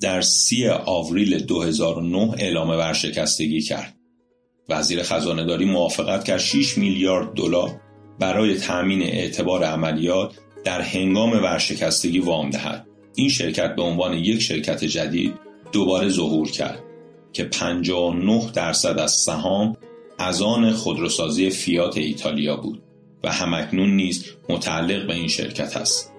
در 0.05 0.21
سی 0.21 0.67
آوریل 0.67 1.39
2009 1.39 2.35
اعلام 2.37 2.69
ورشکستگی 2.69 3.61
کرد. 3.61 3.95
وزیر 4.69 5.03
خزانهداری 5.03 5.65
موافقت 5.65 6.23
کرد 6.23 6.39
6 6.39 6.77
میلیارد 6.77 7.33
دلار 7.33 7.81
برای 8.19 8.55
تأمین 8.55 9.01
اعتبار 9.01 9.63
عملیات 9.63 10.33
در 10.63 10.81
هنگام 10.81 11.31
ورشکستگی 11.31 12.19
وام 12.19 12.49
دهد. 12.49 12.87
این 13.15 13.29
شرکت 13.29 13.75
به 13.75 13.81
عنوان 13.81 14.13
یک 14.13 14.41
شرکت 14.41 14.83
جدید 14.83 15.33
دوباره 15.71 16.09
ظهور 16.09 16.51
کرد 16.51 16.83
که 17.33 17.43
59 17.43 18.51
درصد 18.53 18.99
از 18.99 19.11
سهام 19.11 19.77
از 20.19 20.41
آن 20.41 20.71
خودروسازی 20.71 21.49
فیات 21.49 21.97
ایتالیا 21.97 22.55
بود 22.55 22.83
و 23.23 23.31
همکنون 23.31 23.95
نیز 23.95 24.25
متعلق 24.49 25.07
به 25.07 25.13
این 25.13 25.27
شرکت 25.27 25.77
است. 25.77 26.14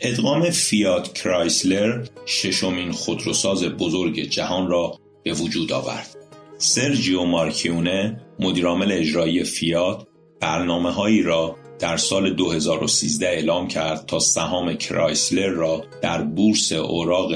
ادغام 0.00 0.50
فیات 0.50 1.14
کرایسلر 1.14 2.06
ششمین 2.26 2.92
خودروساز 2.92 3.64
بزرگ 3.64 4.20
جهان 4.20 4.68
را 4.68 4.98
به 5.22 5.32
وجود 5.32 5.72
آورد. 5.72 6.16
سرجیو 6.58 7.24
مارکیونه 7.24 8.20
مدیرعامل 8.40 8.92
اجرایی 8.92 9.44
فیات 9.44 10.06
برنامه 10.40 10.90
هایی 10.90 11.22
را 11.22 11.56
در 11.78 11.96
سال 11.96 12.34
2013 12.34 13.26
اعلام 13.26 13.68
کرد 13.68 14.06
تا 14.06 14.18
سهام 14.18 14.74
کرایسلر 14.74 15.48
را 15.48 15.84
در 16.02 16.22
بورس 16.22 16.72
اوراق 16.72 17.32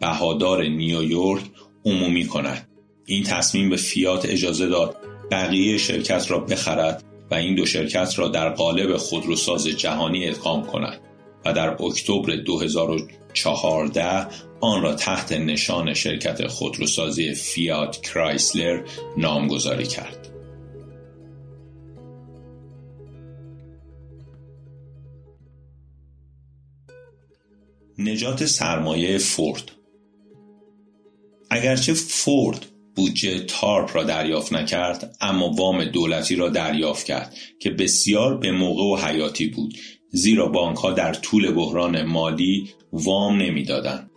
بهادار 0.00 0.64
نیویورک 0.64 1.42
عمومی 1.84 2.26
کند. 2.26 2.68
این 3.06 3.22
تصمیم 3.22 3.70
به 3.70 3.76
فیات 3.76 4.26
اجازه 4.26 4.66
داد 4.66 4.96
بقیه 5.30 5.78
شرکت 5.78 6.30
را 6.30 6.38
بخرد 6.38 7.04
و 7.30 7.34
این 7.34 7.54
دو 7.54 7.66
شرکت 7.66 8.18
را 8.18 8.28
در 8.28 8.48
قالب 8.48 8.96
خودروساز 8.96 9.66
جهانی 9.66 10.28
ادغام 10.28 10.66
کند 10.66 11.00
و 11.44 11.52
در 11.52 11.82
اکتبر 11.82 12.36
2014 12.36 14.26
آن 14.60 14.82
را 14.82 14.94
تحت 14.94 15.32
نشان 15.32 15.94
شرکت 15.94 16.46
خودروسازی 16.46 17.34
فیات 17.34 18.00
کرایسلر 18.02 18.82
نامگذاری 19.16 19.86
کرد. 19.86 20.28
نجات 27.98 28.46
سرمایه 28.46 29.18
فورد 29.18 29.72
اگرچه 31.50 31.94
فورد 31.94 32.66
بودجه 32.96 33.40
تارپ 33.40 33.96
را 33.96 34.04
دریافت 34.04 34.52
نکرد 34.52 35.16
اما 35.20 35.50
وام 35.50 35.84
دولتی 35.84 36.36
را 36.36 36.48
دریافت 36.48 37.06
کرد 37.06 37.34
که 37.60 37.70
بسیار 37.70 38.38
به 38.38 38.52
موقع 38.52 38.82
و 38.82 39.06
حیاتی 39.06 39.46
بود 39.46 39.74
زیرا 40.12 40.46
بانک 40.46 40.76
ها 40.76 40.92
در 40.92 41.14
طول 41.14 41.50
بحران 41.50 42.02
مالی 42.02 42.70
وام 42.92 43.36
نمی‌دادند. 43.36 44.10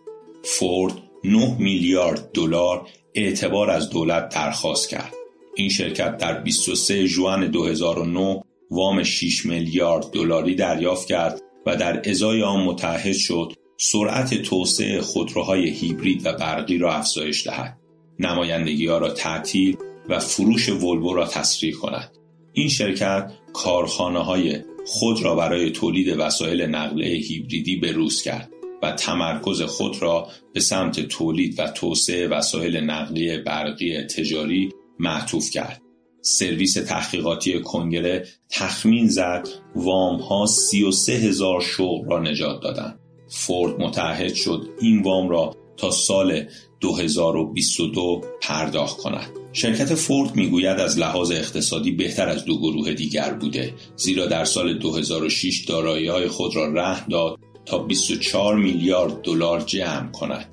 فورد 0.44 0.94
9 1.24 1.56
میلیارد 1.60 2.32
دلار 2.34 2.88
اعتبار 3.16 3.70
از 3.70 3.90
دولت 3.90 4.30
درخواست 4.30 4.90
کرد. 4.90 5.14
این 5.56 5.70
شرکت 5.70 6.18
در 6.18 6.42
23 6.42 7.06
ژوئن 7.06 7.48
2009 7.48 8.42
وام 8.72 9.04
6 9.04 9.46
میلیارد 9.46 10.12
دلاری 10.12 10.56
دریافت 10.56 11.08
کرد 11.08 11.42
و 11.66 11.76
در 11.76 12.10
ازای 12.10 12.44
آن 12.44 12.64
متحد 12.64 13.14
شد 13.14 13.54
سرعت 13.78 14.42
توسعه 14.42 15.02
خودروهای 15.02 15.70
هیبرید 15.70 16.26
و 16.26 16.34
برقی 16.34 16.78
را 16.78 16.94
افزایش 16.94 17.48
دهد. 17.48 17.78
نمایندگی 18.20 18.88
ها 18.88 18.98
را 18.98 19.10
تعطیل 19.10 19.78
و 20.10 20.20
فروش 20.20 20.70
ولوو 20.70 21.14
را 21.14 21.28
تسریع 21.28 21.74
کند. 21.74 22.18
این 22.54 22.70
شرکت 22.70 23.32
کارخانه 23.54 24.20
های 24.20 24.62
خود 24.86 25.24
را 25.24 25.36
برای 25.36 25.72
تولید 25.72 26.20
وسایل 26.20 26.62
نقلیه 26.62 27.16
هیبریدی 27.16 27.76
به 27.76 27.92
روز 27.92 28.22
کرد 28.22 28.50
و 28.84 28.92
تمرکز 28.92 29.62
خود 29.62 30.02
را 30.02 30.28
به 30.54 30.60
سمت 30.60 31.00
تولید 31.00 31.60
و 31.60 31.68
توسعه 31.68 32.28
وسایل 32.28 32.78
نقلیه 32.78 33.38
برقی 33.38 34.02
تجاری 34.02 34.70
معطوف 35.00 35.50
کرد. 35.50 35.82
سرویس 36.22 36.74
تحقیقاتی 36.74 37.62
کنگره 37.62 38.28
تخمین 38.50 39.08
زد 39.08 39.48
وام 39.76 40.20
ها 40.20 40.46
33 40.46 41.14
هزار 41.14 41.62
شغل 41.62 42.10
را 42.10 42.20
نجات 42.22 42.62
دادند. 42.62 43.00
فورد 43.30 43.82
متحد 43.82 44.34
شد 44.34 44.70
این 44.82 45.02
وام 45.02 45.30
را 45.30 45.56
تا 45.78 45.92
سال 45.92 46.46
2022 46.80 48.22
پرداخت 48.42 48.98
کند. 48.98 49.45
شرکت 49.56 49.96
فورد 49.96 50.36
می‌گوید 50.36 50.80
از 50.80 51.00
لحاظ 51.00 51.32
اقتصادی 51.32 51.92
بهتر 51.92 52.30
از 52.30 52.46
دو 52.46 52.58
گروه 52.58 52.94
دیگر 52.94 53.34
بوده 53.34 53.74
زیرا 53.96 54.26
در 54.26 54.46
سال 54.46 54.80
2006 54.80 55.66
دارایی 55.66 56.08
های 56.08 56.28
خود 56.28 56.56
را 56.56 56.74
رهن 56.74 57.08
داد 57.10 57.40
تا 57.66 57.78
24 57.78 58.56
میلیارد 58.56 59.22
دلار 59.22 59.62
جمع 59.62 60.12
کند. 60.12 60.50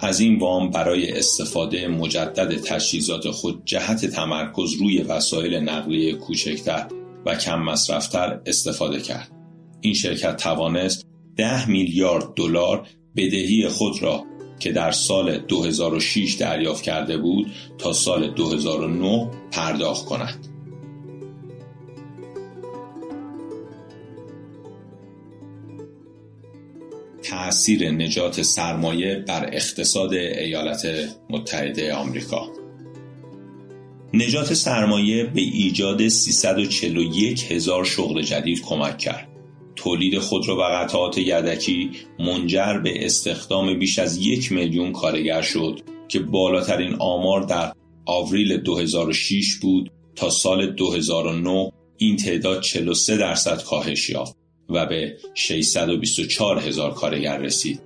از 0.00 0.20
این 0.20 0.38
وام 0.38 0.70
برای 0.70 1.12
استفاده 1.12 1.88
مجدد 1.88 2.56
تجهیزات 2.56 3.30
خود 3.30 3.62
جهت 3.64 4.06
تمرکز 4.06 4.72
روی 4.72 4.98
وسایل 4.98 5.54
نقلیه 5.54 6.12
کوچکتر 6.12 6.86
و 7.26 7.34
کم 7.34 7.62
مصرفتر 7.62 8.40
استفاده 8.46 9.00
کرد. 9.00 9.30
این 9.80 9.94
شرکت 9.94 10.36
توانست 10.36 11.06
10 11.36 11.70
میلیارد 11.70 12.34
دلار 12.36 12.86
بدهی 13.16 13.68
خود 13.68 14.02
را 14.02 14.24
که 14.58 14.72
در 14.72 14.90
سال 14.90 15.38
2006 15.38 16.34
دریافت 16.34 16.82
کرده 16.82 17.16
بود 17.16 17.52
تا 17.78 17.92
سال 17.92 18.30
2009 18.30 19.30
پرداخت 19.50 20.06
کند. 20.06 20.48
تأثیر 27.22 27.90
نجات 27.90 28.42
سرمایه 28.42 29.24
بر 29.28 29.50
اقتصاد 29.52 30.12
ایالات 30.12 31.08
متحده 31.30 31.94
آمریکا 31.94 32.48
نجات 34.14 34.54
سرمایه 34.54 35.24
به 35.24 35.40
ایجاد 35.40 36.08
341 36.08 37.52
هزار 37.52 37.84
شغل 37.84 38.22
جدید 38.22 38.62
کمک 38.62 38.98
کرد. 38.98 39.27
تولید 39.78 40.18
خودرو 40.18 40.56
و 40.56 40.62
قطعات 40.62 41.18
یدکی 41.18 41.90
منجر 42.18 42.78
به 42.78 43.04
استخدام 43.04 43.78
بیش 43.78 43.98
از 43.98 44.16
یک 44.16 44.52
میلیون 44.52 44.92
کارگر 44.92 45.42
شد 45.42 45.80
که 46.08 46.18
بالاترین 46.18 46.94
آمار 46.98 47.42
در 47.42 47.72
آوریل 48.06 48.56
2006 48.56 49.54
بود 49.62 49.90
تا 50.16 50.30
سال 50.30 50.66
2009 50.66 51.72
این 51.96 52.16
تعداد 52.16 52.60
43 52.60 53.16
درصد 53.16 53.62
کاهش 53.62 54.10
یافت. 54.10 54.38
و 54.70 54.86
به 54.86 55.16
624 55.34 56.58
هزار 56.58 56.94
کارگر 56.94 57.38
رسید. 57.38 57.80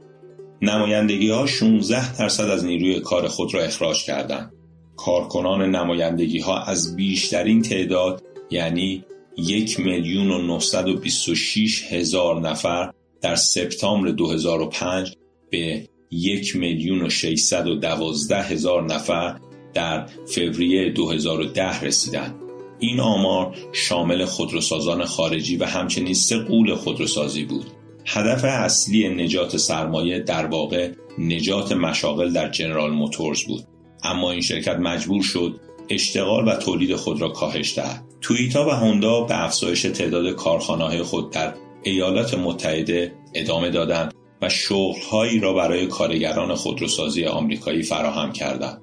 نمایندگی 0.62 1.30
ها 1.30 1.46
16 1.46 2.18
درصد 2.18 2.48
از 2.48 2.64
نیروی 2.64 3.00
کار 3.00 3.28
خود 3.28 3.54
را 3.54 3.62
اخراج 3.62 4.04
کردند. 4.04 4.52
کارکنان 4.96 5.70
نمایندگی 5.70 6.38
ها 6.38 6.62
از 6.62 6.96
بیشترین 6.96 7.62
تعداد 7.62 8.22
یعنی 8.50 9.04
یک 9.36 9.80
میلیون 9.80 10.30
و 10.30 10.42
926 10.42 11.92
هزار 11.92 12.40
نفر 12.40 12.92
در 13.20 13.34
سپتامبر 13.34 14.10
2005 14.10 15.16
به 15.50 15.88
یک 16.10 16.56
میلیون 16.56 17.02
و 17.02 17.10
612 17.10 18.42
هزار 18.42 18.82
نفر 18.82 19.40
در 19.74 20.06
فوریه 20.26 20.90
2010 20.90 21.80
رسیدند. 21.80 22.34
این 22.78 23.00
آمار 23.00 23.56
شامل 23.72 24.24
خودروسازان 24.24 25.04
خارجی 25.04 25.56
و 25.56 25.64
همچنین 25.64 26.14
سه 26.14 26.38
قول 26.38 26.74
خودروسازی 26.74 27.44
بود. 27.44 27.66
هدف 28.06 28.44
اصلی 28.44 29.08
نجات 29.08 29.56
سرمایه 29.56 30.18
در 30.18 30.46
واقع 30.46 30.92
نجات 31.18 31.72
مشاغل 31.72 32.32
در 32.32 32.50
جنرال 32.50 32.90
موتورز 32.90 33.42
بود. 33.42 33.64
اما 34.02 34.30
این 34.30 34.40
شرکت 34.40 34.76
مجبور 34.76 35.22
شد 35.22 35.60
اشتغال 35.88 36.48
و 36.48 36.56
تولید 36.56 36.96
خود 36.96 37.20
را 37.20 37.28
کاهش 37.28 37.78
دهد. 37.78 38.11
توییتا 38.22 38.66
و 38.66 38.70
هوندا 38.70 39.20
به 39.20 39.44
افزایش 39.44 39.82
تعداد 39.82 40.30
کارخانه 40.30 41.02
خود 41.02 41.30
در 41.30 41.54
ایالات 41.82 42.34
متحده 42.34 43.12
ادامه 43.34 43.70
دادند 43.70 44.14
و 44.42 44.48
شغلهایی 44.48 45.40
را 45.40 45.52
برای 45.52 45.86
کارگران 45.86 46.54
خودروسازی 46.54 47.24
آمریکایی 47.24 47.82
فراهم 47.82 48.32
کردند. 48.32 48.82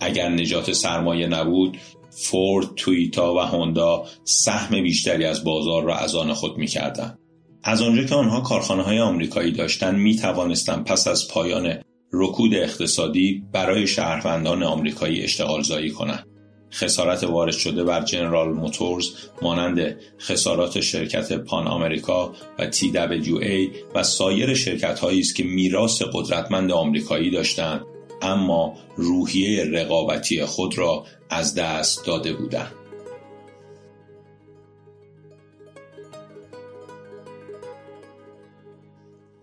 اگر 0.00 0.28
نجات 0.28 0.72
سرمایه 0.72 1.26
نبود 1.26 1.78
فورد، 2.10 2.74
تویتا 2.76 3.34
و 3.34 3.38
هوندا 3.38 4.04
سهم 4.24 4.82
بیشتری 4.82 5.24
از 5.24 5.44
بازار 5.44 5.82
را 5.82 5.96
از 5.96 6.14
آن 6.14 6.32
خود 6.32 6.58
می‌کردند. 6.58 7.18
از 7.62 7.82
آنجا 7.82 8.04
که 8.04 8.14
آنها 8.14 8.40
کارخانه 8.40 8.82
های 8.82 9.00
آمریکایی 9.00 9.52
داشتند 9.52 9.98
می 9.98 10.16
توانستند 10.16 10.84
پس 10.84 11.08
از 11.08 11.28
پایان 11.28 11.74
رکود 12.12 12.54
اقتصادی 12.54 13.42
برای 13.52 13.86
شهروندان 13.86 14.62
آمریکایی 14.62 15.22
اشتغال 15.22 15.62
زایی 15.62 15.90
کنند. 15.90 16.33
خسارت 16.74 17.24
وارد 17.24 17.52
شده 17.52 17.84
بر 17.84 18.04
جنرال 18.04 18.48
موتورز 18.48 19.10
مانند 19.42 19.96
خسارات 20.20 20.80
شرکت 20.80 21.32
پان 21.32 21.66
آمریکا 21.66 22.32
و 22.58 22.70
TWA 22.70 23.70
و 23.94 24.02
سایر 24.02 24.54
شرکت 24.54 24.98
هایی 24.98 25.20
است 25.20 25.34
که 25.34 25.44
میراث 25.44 26.02
قدرتمند 26.12 26.72
آمریکایی 26.72 27.30
داشتند 27.30 27.86
اما 28.22 28.74
روحیه 28.96 29.64
رقابتی 29.64 30.44
خود 30.44 30.78
را 30.78 31.04
از 31.30 31.54
دست 31.54 32.06
داده 32.06 32.32
بودند. 32.32 32.72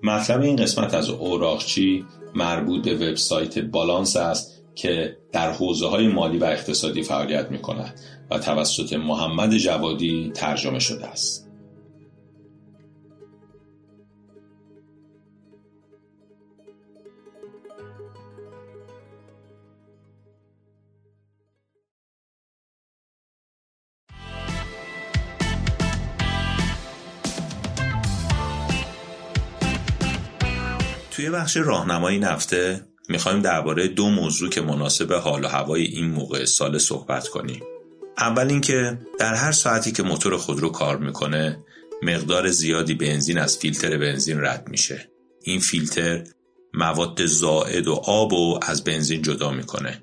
مطلب 0.04 0.42
این 0.42 0.56
قسمت 0.56 0.94
از 0.94 1.10
اوراقچی 1.10 2.06
مربوط 2.36 2.86
به 2.86 2.96
وبسایت 2.96 3.60
بالانس 3.60 4.16
است 4.16 4.61
که 4.76 5.18
در 5.32 5.52
حوزه 5.52 5.88
های 5.88 6.08
مالی 6.08 6.38
و 6.38 6.44
اقتصادی 6.44 7.04
فعالیت 7.04 7.52
می 7.52 7.62
کند 7.62 8.00
و 8.32 8.40
توسط 8.40 8.94
محمد 8.94 9.58
جوادی 9.58 10.32
ترجمه 10.36 10.80
شده 10.80 11.06
است. 11.06 11.48
توی 31.12 31.30
بخش 31.30 31.58
راهنمایی 31.58 32.20
نفته 32.20 32.91
می‌خوایم 33.12 33.42
درباره 33.42 33.88
دو 33.88 34.10
موضوع 34.10 34.50
که 34.50 34.62
مناسب 34.62 35.14
حال 35.14 35.46
و 35.46 35.48
هوای 35.48 35.84
این 35.84 36.06
موقع 36.06 36.46
سال 36.46 36.78
صحبت 36.78 37.28
کنیم. 37.28 37.64
اول 38.18 38.48
اینکه 38.48 38.98
در 39.20 39.34
هر 39.34 39.52
ساعتی 39.52 39.92
که 39.92 40.04
موتور 40.04 40.38
خودرو 40.38 40.70
کار 40.70 40.98
می‌کنه 40.98 41.60
مقدار 42.04 42.50
زیادی 42.50 42.94
بنزین 42.94 43.38
از 43.38 43.58
فیلتر 43.58 43.98
بنزین 43.98 44.42
رد 44.42 44.68
میشه. 44.70 45.10
این 45.44 45.60
فیلتر 45.60 46.24
مواد 46.74 47.26
زائد 47.26 47.88
و 47.88 47.94
آب 47.94 48.34
و 48.34 48.60
از 48.62 48.84
بنزین 48.84 49.22
جدا 49.22 49.52
می‌کنه. 49.52 50.02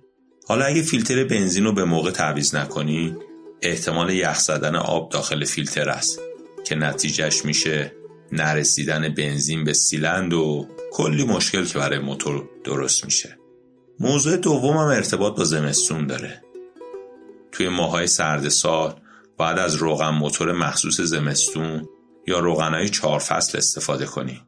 حالا 0.49 0.65
اگه 0.65 0.83
فیلتر 0.83 1.25
بنزین 1.25 1.65
رو 1.65 1.73
به 1.73 1.85
موقع 1.85 2.11
تعویض 2.11 2.55
نکنی 2.55 3.17
احتمال 3.63 4.11
یخ 4.11 4.39
زدن 4.39 4.77
آب 4.77 5.11
داخل 5.11 5.45
فیلتر 5.45 5.89
است 5.89 6.21
که 6.65 6.75
نتیجهش 6.75 7.45
میشه 7.45 7.93
نرسیدن 8.33 9.15
بنزین 9.15 9.65
به 9.65 9.73
سیلند 9.73 10.33
و 10.33 10.69
کلی 10.93 11.25
مشکل 11.25 11.65
که 11.65 11.79
برای 11.79 11.99
موتور 11.99 12.49
درست 12.65 13.05
میشه. 13.05 13.39
موضوع 14.01 14.37
دومم 14.37 14.77
ارتباط 14.77 15.37
با 15.37 15.45
زمستون 15.45 16.07
داره. 16.07 16.43
توی 17.53 17.69
ماهای 17.69 18.07
سرد 18.07 18.49
سال 18.49 19.01
باید 19.37 19.59
از 19.59 19.75
روغن 19.75 20.11
موتور 20.11 20.53
مخصوص 20.53 21.01
زمستون 21.01 21.89
یا 22.27 22.39
روغنهای 22.39 22.89
چهار 22.89 23.19
فصل 23.19 23.59
استفاده 23.59 24.07
کنی. 24.07 24.43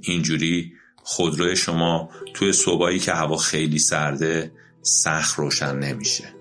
اینجوری 0.00 0.72
خودروی 0.96 1.56
شما 1.56 2.10
توی 2.34 2.52
صبحایی 2.52 2.98
که 2.98 3.12
هوا 3.12 3.36
خیلی 3.36 3.78
سرده 3.78 4.52
سخت 4.82 5.38
روشن 5.38 5.78
نمیشه. 5.78 6.35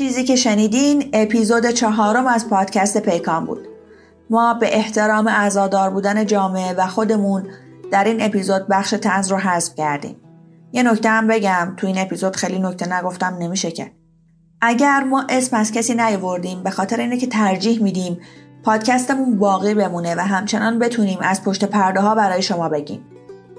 چیزی 0.00 0.24
که 0.24 0.36
شنیدین 0.36 1.10
اپیزود 1.12 1.66
چهارم 1.66 2.26
از 2.26 2.48
پادکست 2.48 2.98
پیکان 2.98 3.44
بود. 3.44 3.68
ما 4.30 4.54
به 4.54 4.76
احترام 4.76 5.26
ازادار 5.26 5.90
بودن 5.90 6.26
جامعه 6.26 6.72
و 6.72 6.86
خودمون 6.86 7.46
در 7.90 8.04
این 8.04 8.22
اپیزود 8.22 8.68
بخش 8.68 8.90
تنز 8.90 9.30
رو 9.30 9.36
حذف 9.36 9.74
کردیم. 9.74 10.16
یه 10.72 10.82
نکته 10.82 11.08
هم 11.08 11.26
بگم 11.26 11.74
تو 11.76 11.86
این 11.86 11.98
اپیزود 11.98 12.36
خیلی 12.36 12.58
نکته 12.58 12.92
نگفتم 12.92 13.36
نمیشه 13.40 13.70
که 13.70 13.90
اگر 14.60 15.04
ما 15.04 15.26
اسم 15.28 15.56
از 15.56 15.72
کسی 15.72 15.94
نیوردیم 15.94 16.62
به 16.62 16.70
خاطر 16.70 17.00
اینه 17.00 17.16
که 17.16 17.26
ترجیح 17.26 17.82
میدیم 17.82 18.20
پادکستمون 18.64 19.38
باقی 19.38 19.74
بمونه 19.74 20.14
و 20.14 20.20
همچنان 20.20 20.78
بتونیم 20.78 21.18
از 21.22 21.44
پشت 21.44 21.64
پرده 21.64 22.00
ها 22.00 22.14
برای 22.14 22.42
شما 22.42 22.68
بگیم. 22.68 23.04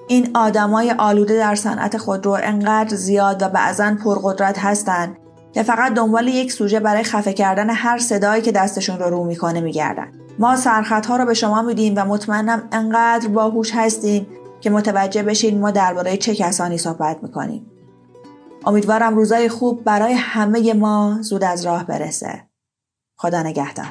این 0.08 0.32
آدمای 0.34 0.92
آلوده 0.92 1.38
در 1.38 1.56
صنعت 1.56 1.98
خودرو 1.98 2.38
انقدر 2.44 2.96
زیاد 2.96 3.42
و 3.44 3.50
بعضا 3.50 3.96
پرقدرت 4.04 4.60
هستند 4.60 5.18
که 5.54 5.64
فقط 5.64 5.94
دنبال 5.94 6.28
یک 6.28 6.52
سوژه 6.52 6.80
برای 6.80 7.04
خفه 7.04 7.34
کردن 7.34 7.70
هر 7.70 7.98
صدایی 7.98 8.42
که 8.42 8.52
دستشون 8.52 9.00
رو 9.00 9.10
رو 9.10 9.24
می‌کنه 9.24 9.62
میگردن. 9.62 10.12
ما 10.40 10.56
سرخط 10.56 11.10
رو 11.10 11.26
به 11.26 11.34
شما 11.34 11.62
میدیم 11.62 11.94
و 11.98 12.06
مطمئنم 12.06 12.68
انقدر 12.72 13.28
باهوش 13.28 13.72
هستین 13.76 14.28
که 14.62 14.70
متوجه 14.70 15.24
بشین 15.24 15.60
ما 15.60 15.72
درباره 15.72 16.18
چه 16.18 16.36
کسانی 16.36 16.78
صحبت 16.78 17.18
می‌کنیم. 17.24 17.66
امیدوارم 18.66 19.16
روزای 19.16 19.50
خوب 19.50 19.84
برای 19.84 20.14
همه 20.14 20.74
ما 20.74 21.18
زود 21.22 21.44
از 21.44 21.66
راه 21.66 21.86
برسه. 21.86 22.44
خدا 23.18 23.44
نگهدار. 23.44 23.88